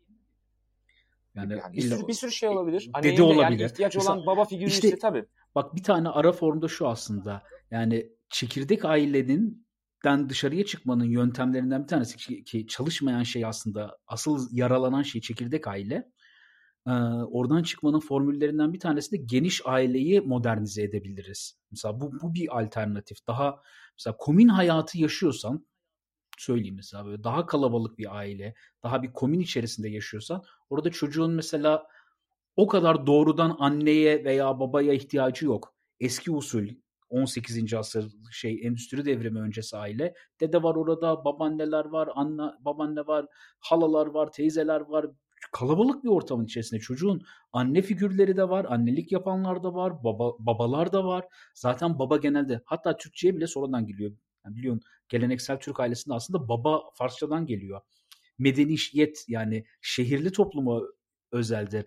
[1.35, 2.89] Yani, yani bir, sürü, bir sürü şey olabilir.
[2.93, 3.59] Anne dede olabilir.
[3.59, 5.25] Yani ihtiyaç mesela, olan baba figürü işte, ise tabii.
[5.55, 7.43] Bak bir tane ara formda şu aslında.
[7.71, 9.67] Yani çekirdek ailenin
[10.03, 15.67] den dışarıya çıkmanın yöntemlerinden bir tanesi ki, ki çalışmayan şey aslında asıl yaralanan şey çekirdek
[15.67, 16.11] aile
[16.87, 16.91] e,
[17.31, 21.57] oradan çıkmanın formüllerinden bir tanesi de geniş aileyi modernize edebiliriz.
[21.71, 23.27] Mesela bu, bu bir alternatif.
[23.27, 23.61] Daha
[23.99, 25.65] mesela komün hayatı yaşıyorsan
[26.37, 31.87] söyleyeyim mesela böyle daha kalabalık bir aile, daha bir komün içerisinde yaşıyorsan orada çocuğun mesela
[32.55, 35.75] o kadar doğrudan anneye veya babaya ihtiyacı yok.
[35.99, 36.67] Eski usul
[37.09, 37.73] 18.
[37.73, 40.13] asır şey endüstri devrimi öncesi aile.
[40.41, 43.25] Dede var orada, babaanneler var, anne, babaanne var,
[43.59, 45.05] halalar var, teyzeler var,
[45.51, 47.21] kalabalık bir ortamın içerisinde çocuğun
[47.53, 51.25] anne figürleri de var, annelik yapanlar da var, baba, babalar da var.
[51.53, 54.11] Zaten baba genelde hatta Türkçe'ye bile sonradan geliyor.
[54.45, 57.81] Yani biliyorsun geleneksel Türk ailesinde aslında baba Farsçadan geliyor.
[58.37, 60.81] Medeniyet yani şehirli topluma
[61.31, 61.85] özeldir.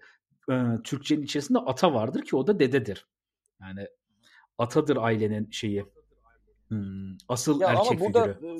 [0.50, 3.06] Ee, Türkçenin içerisinde ata vardır ki o da dededir.
[3.60, 3.86] Yani
[4.58, 5.84] atadır ailenin şeyi.
[6.68, 8.58] Hmm, asıl ya erkek ama burada figürü.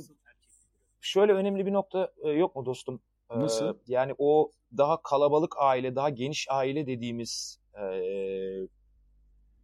[1.00, 3.00] şöyle önemli bir nokta yok mu dostum?
[3.36, 3.74] Nasıl?
[3.86, 7.84] yani o daha kalabalık aile, daha geniş aile dediğimiz e,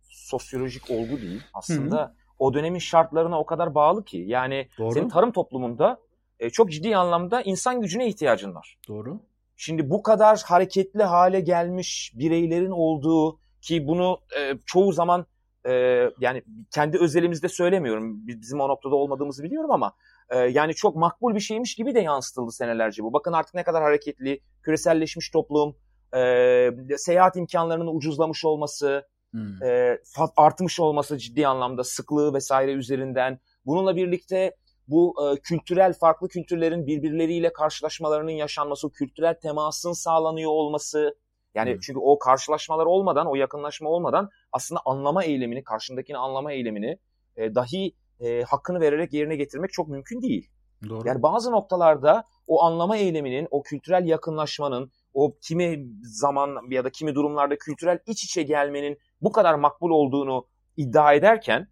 [0.03, 1.43] sosyolojik olgu değil.
[1.55, 2.15] Aslında Hı-hı.
[2.39, 4.25] o dönemin şartlarına o kadar bağlı ki.
[4.27, 4.93] Yani Doğru.
[4.93, 6.01] senin tarım toplumunda
[6.39, 8.79] e, çok ciddi anlamda insan gücüne ihtiyacın var.
[8.89, 9.21] Doğru.
[9.57, 15.27] Şimdi bu kadar hareketli hale gelmiş bireylerin olduğu ki bunu e, çoğu zaman
[15.67, 15.73] e,
[16.21, 18.27] yani kendi özelimizde söylemiyorum.
[18.27, 19.93] Bizim o noktada olmadığımızı biliyorum ama
[20.31, 23.13] e, yani çok makbul bir şeymiş gibi de yansıtıldı senelerce bu.
[23.13, 25.77] Bakın artık ne kadar hareketli, küreselleşmiş toplum,
[26.17, 29.63] e, seyahat imkanlarının ucuzlamış olması, hmm.
[29.63, 29.99] e,
[30.37, 33.41] artmış olması ciddi anlamda sıklığı vesaire üzerinden.
[33.67, 34.57] Bununla birlikte
[34.89, 41.17] bu e, kültürel farklı kültürlerin birbirleriyle karşılaşmalarının yaşanması, kültürel temasın sağlanıyor olması.
[41.55, 41.81] Yani hmm.
[41.81, 46.99] çünkü o karşılaşmalar olmadan, o yakınlaşma olmadan aslında anlama eylemini, karşındakini anlama eylemini
[47.37, 50.51] e, dahi e, hakkını vererek yerine getirmek çok mümkün değil.
[50.89, 51.09] Doğru.
[51.09, 57.15] Yani bazı noktalarda o anlama eyleminin, o kültürel yakınlaşmanın, o kimi zaman ya da kimi
[57.15, 60.47] durumlarda kültürel iç içe gelmenin bu kadar makbul olduğunu
[60.77, 61.69] iddia ederken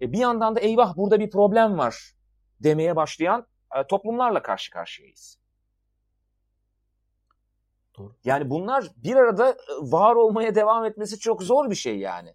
[0.00, 2.12] e, bir yandan da eyvah burada bir problem var
[2.60, 3.46] demeye başlayan
[3.78, 5.38] e, toplumlarla karşı karşıyayız.
[7.98, 8.16] Doğru.
[8.24, 12.34] Yani bunlar bir arada e, var olmaya devam etmesi çok zor bir şey yani.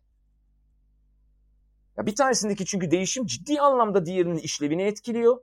[1.97, 5.37] Ya bir tanesindeki çünkü değişim ciddi anlamda diğerinin işlevini etkiliyor.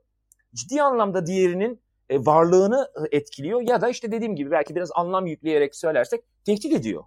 [0.54, 5.26] Ciddi anlamda diğerinin e, varlığını e, etkiliyor ya da işte dediğim gibi belki biraz anlam
[5.26, 7.04] yükleyerek söylersek tehdit ediyor.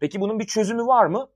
[0.00, 1.28] Peki bunun bir çözümü var mı?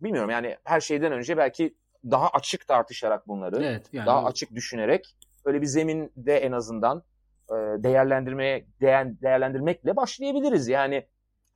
[0.00, 1.74] Bilmiyorum yani her şeyden önce belki
[2.04, 7.02] daha açık tartışarak bunları, evet, yani daha açık düşünerek öyle bir zeminde en azından
[7.50, 10.68] e, değerlendirmeye değerlendirmekle başlayabiliriz.
[10.68, 11.06] Yani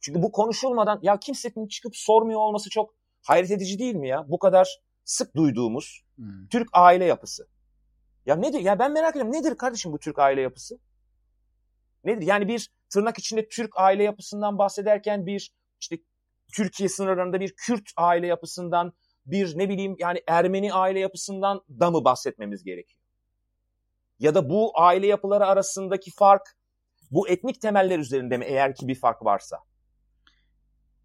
[0.05, 4.25] çünkü bu konuşulmadan ya kimsenin çıkıp sormuyor olması çok hayret edici değil mi ya?
[4.29, 6.49] Bu kadar sık duyduğumuz hmm.
[6.49, 7.49] Türk aile yapısı.
[8.27, 8.61] Ya nedir?
[8.61, 9.33] Ya ben merak ediyorum.
[9.33, 10.79] Nedir kardeşim bu Türk aile yapısı?
[12.05, 12.27] Nedir?
[12.27, 15.99] Yani bir tırnak içinde Türk aile yapısından bahsederken bir işte
[16.53, 18.93] Türkiye sınırlarında bir Kürt aile yapısından
[19.27, 23.01] bir ne bileyim yani Ermeni aile yapısından da mı bahsetmemiz gerekiyor?
[24.19, 26.57] Ya da bu aile yapıları arasındaki fark
[27.11, 29.59] bu etnik temeller üzerinde mi eğer ki bir fark varsa?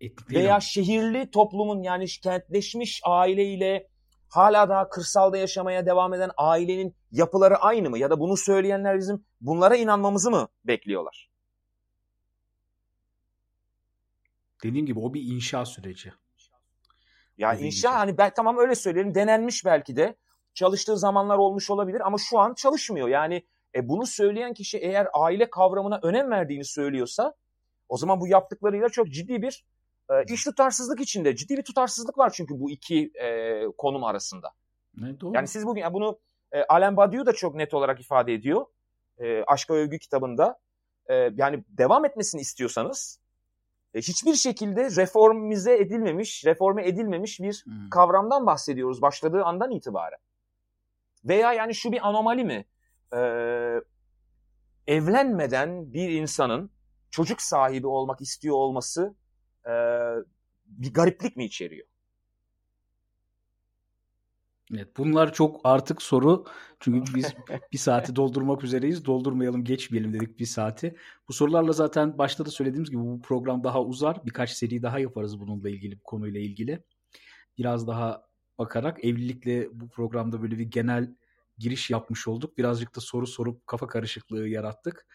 [0.02, 3.88] Etnik Veya şehirli toplumun yani kentleşmiş aileyle
[4.30, 8.00] hala daha kırsalda yaşamaya devam eden ailenin yapıları aynı mı?
[8.00, 11.30] Ya da bunu söyleyenler bizim bunlara inanmamızı mı bekliyorlar?
[14.64, 16.14] Dediğim gibi o bir inşa süreci.
[17.38, 20.16] Yani inşa hani ben tamam öyle söyleyelim denenmiş belki de
[20.54, 23.08] çalıştığı zamanlar olmuş olabilir ama şu an çalışmıyor.
[23.08, 23.46] Yani
[23.76, 27.34] e, bunu söyleyen kişi eğer aile kavramına önem verdiğini söylüyorsa
[27.90, 29.66] o zaman bu yaptıklarıyla çok ciddi bir
[30.10, 31.36] e, iş tutarsızlık içinde.
[31.36, 34.52] Ciddi bir tutarsızlık var çünkü bu iki e, konum arasında.
[34.98, 35.36] Ne, doğru.
[35.36, 36.20] Yani siz bugün yani bunu
[36.52, 38.66] e, Alain Badiou da çok net olarak ifade ediyor.
[39.18, 40.60] E, Aşka Övgü kitabında.
[41.06, 43.20] E, yani devam etmesini istiyorsanız
[43.94, 47.90] e, hiçbir şekilde reformize edilmemiş, reforme edilmemiş bir hmm.
[47.90, 50.20] kavramdan bahsediyoruz başladığı andan itibaren.
[51.26, 52.66] Veya yani şu bir anomali mi?
[53.14, 53.82] Ee,
[54.88, 56.72] evlenmeden bir insanın
[57.12, 59.16] çocuk sahibi olmak istiyor olması
[59.66, 59.74] e,
[60.66, 61.88] bir gariplik mi içeriyor?
[64.76, 66.46] Evet, bunlar çok artık soru.
[66.80, 67.34] Çünkü biz
[67.72, 69.06] bir saati doldurmak üzereyiz.
[69.06, 70.96] Doldurmayalım, geçmeyelim dedik bir saati.
[71.28, 74.26] Bu sorularla zaten başta da söylediğimiz gibi bu program daha uzar.
[74.26, 76.84] Birkaç seri daha yaparız bununla ilgili, bu konuyla ilgili.
[77.58, 78.24] Biraz daha
[78.58, 81.16] bakarak evlilikle bu programda böyle bir genel
[81.58, 82.58] giriş yapmış olduk.
[82.58, 85.06] Birazcık da soru sorup kafa karışıklığı yarattık.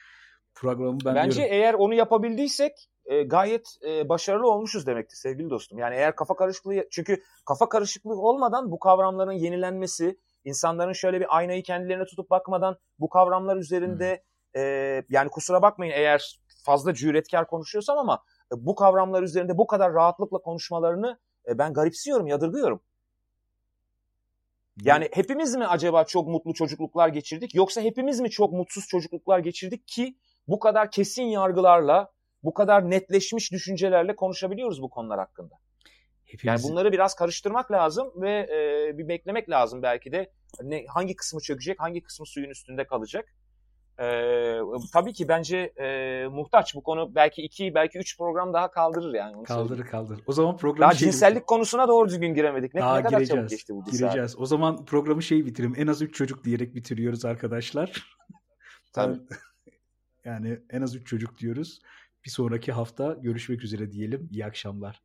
[0.54, 1.54] Programı ben Bence diyorum...
[1.54, 5.78] eğer onu yapabildiysek e, gayet e, başarılı olmuşuz demektir sevgili dostum.
[5.78, 11.62] Yani eğer kafa karışıklığı çünkü kafa karışıklığı olmadan bu kavramların yenilenmesi, insanların şöyle bir aynayı
[11.62, 14.22] kendilerine tutup bakmadan bu kavramlar üzerinde
[14.54, 14.62] hmm.
[14.62, 19.94] e, yani kusura bakmayın eğer fazla cüretkar konuşuyorsam ama e, bu kavramlar üzerinde bu kadar
[19.94, 22.82] rahatlıkla konuşmalarını e, ben garipsiyorum, yadırgıyorum.
[24.82, 29.88] Yani hepimiz mi acaba çok mutlu çocukluklar geçirdik yoksa hepimiz mi çok mutsuz çocukluklar geçirdik
[29.88, 32.12] ki bu kadar kesin yargılarla,
[32.44, 35.54] bu kadar netleşmiş düşüncelerle konuşabiliyoruz bu konular hakkında.
[36.24, 36.64] Hepimiz...
[36.64, 40.32] Yani bunları biraz karıştırmak lazım ve e, bir beklemek lazım belki de
[40.62, 43.34] ne hangi kısmı çökecek, hangi kısmı suyun üstünde kalacak.
[43.98, 44.06] E,
[44.92, 49.36] tabii ki bence e, muhtaç bu konu belki iki belki üç program daha kaldırır yani.
[49.36, 49.90] Onu kaldırır söyleyeyim.
[49.90, 50.22] kaldırır.
[50.26, 51.46] O zaman programı Daha şey cinsellik bitirelim.
[51.46, 52.74] konusuna doğru düzgün giremedik.
[52.74, 54.30] Ne, daha ne kadar gireceğiz, çabuk geçti bu Gireceğiz.
[54.30, 54.40] Saat.
[54.40, 55.74] O zaman programı şey bitirelim.
[55.76, 58.18] En az üç çocuk diyerek bitiriyoruz arkadaşlar.
[58.92, 59.18] Tabii.
[60.24, 61.80] yani en az üç çocuk diyoruz.
[62.24, 64.28] Bir sonraki hafta görüşmek üzere diyelim.
[64.32, 65.02] İyi akşamlar.